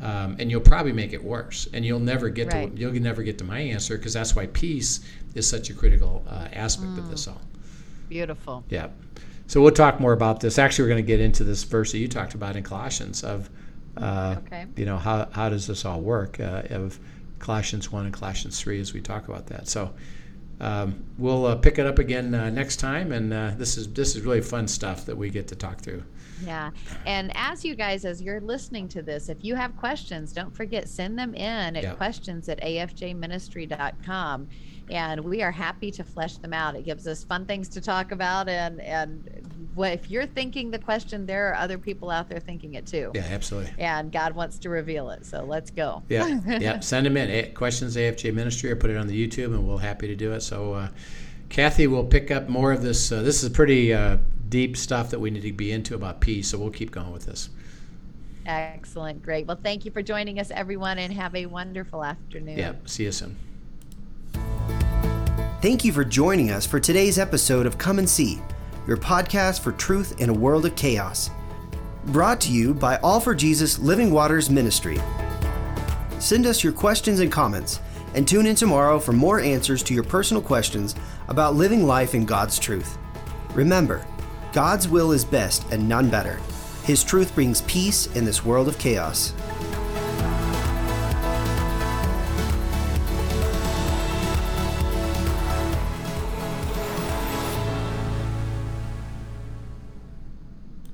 Um, 0.00 0.36
and 0.38 0.50
you'll 0.50 0.60
probably 0.60 0.92
make 0.92 1.12
it 1.12 1.22
worse, 1.22 1.68
and 1.72 1.84
you'll 1.84 1.98
never 1.98 2.28
get 2.28 2.52
Right. 2.52 2.72
to 2.74 2.80
you'll 2.80 2.92
never 2.94 3.22
get 3.22 3.36
to 3.38 3.44
my 3.44 3.58
answer 3.58 3.96
because 3.96 4.12
that's 4.12 4.36
why 4.36 4.46
peace 4.46 5.00
is 5.34 5.46
such 5.48 5.70
a 5.70 5.74
critical 5.74 6.24
uh, 6.28 6.48
aspect 6.52 6.98
of 6.98 7.10
this 7.10 7.26
all. 7.26 7.40
Beautiful. 8.08 8.64
Yeah. 8.70 8.88
So 9.48 9.60
we'll 9.62 9.72
talk 9.72 9.98
more 9.98 10.12
about 10.12 10.40
this. 10.40 10.58
Actually, 10.58 10.84
we're 10.84 10.94
going 10.94 11.04
to 11.04 11.06
get 11.06 11.20
into 11.20 11.42
this 11.42 11.64
verse 11.64 11.92
that 11.92 11.98
you 11.98 12.06
talked 12.08 12.34
about 12.34 12.54
in 12.54 12.62
Colossians 12.62 13.24
of, 13.24 13.48
uh, 13.96 14.36
Okay. 14.46 14.66
you 14.76 14.84
know, 14.84 14.98
how, 14.98 15.26
how 15.32 15.48
does 15.48 15.66
this 15.66 15.84
all 15.84 16.00
work 16.00 16.38
uh, 16.38 16.62
of 16.70 16.98
Colossians 17.38 17.90
1 17.90 18.04
and 18.04 18.14
Colossians 18.14 18.60
3 18.60 18.80
as 18.80 18.92
we 18.92 19.00
talk 19.00 19.26
about 19.28 19.46
that. 19.46 19.66
So 19.68 19.94
um, 20.60 21.02
we'll 21.18 21.46
uh, 21.46 21.56
pick 21.56 21.78
it 21.78 21.86
up 21.86 21.98
again 21.98 22.34
uh, 22.34 22.50
next 22.50 22.76
time. 22.76 23.10
And 23.12 23.32
uh, 23.32 23.52
this 23.56 23.76
is 23.76 23.88
this 23.92 24.16
is 24.16 24.22
really 24.22 24.40
fun 24.42 24.68
stuff 24.68 25.06
that 25.06 25.16
we 25.16 25.30
get 25.30 25.48
to 25.48 25.56
talk 25.56 25.80
through. 25.80 26.02
Yeah. 26.44 26.70
And 27.06 27.32
as 27.34 27.64
you 27.64 27.74
guys, 27.74 28.04
as 28.04 28.22
you're 28.22 28.40
listening 28.40 28.88
to 28.88 29.02
this, 29.02 29.28
if 29.28 29.44
you 29.44 29.54
have 29.54 29.76
questions, 29.76 30.32
don't 30.32 30.54
forget, 30.54 30.88
send 30.88 31.18
them 31.18 31.34
in 31.34 31.76
at 31.76 31.82
Yeah. 31.82 31.94
questions 31.94 32.48
at 32.48 32.60
afjministry.com. 32.62 34.48
And 34.90 35.20
we 35.22 35.42
are 35.42 35.50
happy 35.50 35.90
to 35.90 36.02
flesh 36.02 36.38
them 36.38 36.54
out. 36.54 36.74
It 36.74 36.84
gives 36.86 37.06
us 37.06 37.22
fun 37.22 37.44
things 37.44 37.68
to 37.70 37.80
talk 37.80 38.10
about. 38.10 38.48
And, 38.48 38.80
and 38.80 39.68
what, 39.74 39.92
if 39.92 40.10
you're 40.10 40.24
thinking 40.24 40.70
the 40.70 40.78
question, 40.78 41.26
there 41.26 41.48
are 41.50 41.56
other 41.56 41.76
people 41.76 42.10
out 42.10 42.30
there 42.30 42.40
thinking 42.40 42.72
it 42.74 42.86
too. 42.86 43.10
Yeah, 43.14 43.26
absolutely. 43.30 43.72
And 43.78 44.10
God 44.10 44.34
wants 44.34 44.58
to 44.60 44.70
reveal 44.70 45.10
it. 45.10 45.26
So 45.26 45.44
let's 45.44 45.70
go. 45.70 46.02
Yeah, 46.08 46.40
yeah. 46.46 46.80
Send 46.80 47.04
them 47.04 47.18
in. 47.18 47.52
Questions 47.52 47.96
AFJ 47.96 48.32
Ministry 48.32 48.70
or 48.70 48.76
put 48.76 48.88
it 48.88 48.96
on 48.96 49.06
the 49.08 49.28
YouTube, 49.28 49.46
and 49.46 49.66
we'll 49.68 49.76
happy 49.78 50.06
to 50.06 50.16
do 50.16 50.32
it. 50.32 50.40
So, 50.40 50.72
uh, 50.72 50.88
Kathy 51.50 51.86
will 51.86 52.04
pick 52.04 52.30
up 52.30 52.48
more 52.48 52.72
of 52.72 52.82
this. 52.82 53.10
Uh, 53.12 53.22
this 53.22 53.42
is 53.42 53.48
pretty 53.50 53.92
uh, 53.92 54.18
deep 54.48 54.76
stuff 54.76 55.10
that 55.10 55.18
we 55.20 55.30
need 55.30 55.42
to 55.42 55.52
be 55.52 55.72
into 55.72 55.94
about 55.94 56.20
peace. 56.20 56.48
So 56.48 56.58
we'll 56.58 56.70
keep 56.70 56.90
going 56.90 57.12
with 57.12 57.26
this. 57.26 57.50
Excellent. 58.46 59.22
Great. 59.22 59.46
Well, 59.46 59.58
thank 59.62 59.84
you 59.84 59.90
for 59.90 60.02
joining 60.02 60.40
us, 60.40 60.50
everyone, 60.50 60.98
and 60.98 61.12
have 61.12 61.34
a 61.34 61.46
wonderful 61.46 62.02
afternoon. 62.02 62.58
Yeah. 62.58 62.72
See 62.86 63.04
you 63.04 63.12
soon. 63.12 63.36
Thank 65.60 65.84
you 65.84 65.92
for 65.92 66.04
joining 66.04 66.50
us 66.50 66.64
for 66.64 66.80
today's 66.80 67.18
episode 67.18 67.66
of 67.66 67.78
Come 67.78 67.98
and 67.98 68.08
See, 68.08 68.40
your 68.86 68.96
podcast 68.96 69.60
for 69.60 69.72
truth 69.72 70.18
in 70.20 70.30
a 70.30 70.32
world 70.32 70.64
of 70.64 70.76
chaos. 70.76 71.30
Brought 72.06 72.40
to 72.42 72.52
you 72.52 72.72
by 72.72 72.96
All 72.98 73.20
for 73.20 73.34
Jesus 73.34 73.78
Living 73.78 74.10
Waters 74.10 74.48
Ministry. 74.48 74.98
Send 76.20 76.46
us 76.46 76.64
your 76.64 76.72
questions 76.72 77.20
and 77.20 77.30
comments, 77.30 77.80
and 78.14 78.26
tune 78.26 78.46
in 78.46 78.54
tomorrow 78.54 78.98
for 78.98 79.12
more 79.12 79.40
answers 79.40 79.82
to 79.82 79.94
your 79.94 80.04
personal 80.04 80.42
questions 80.42 80.94
about 81.26 81.54
living 81.54 81.86
life 81.86 82.14
in 82.14 82.24
God's 82.24 82.58
truth. 82.58 82.96
Remember, 83.52 84.06
God's 84.52 84.88
will 84.88 85.12
is 85.12 85.24
best 85.24 85.70
and 85.70 85.88
none 85.88 86.08
better. 86.08 86.40
His 86.84 87.04
truth 87.04 87.34
brings 87.34 87.60
peace 87.62 88.06
in 88.16 88.24
this 88.24 88.44
world 88.44 88.66
of 88.66 88.78
chaos. 88.78 89.34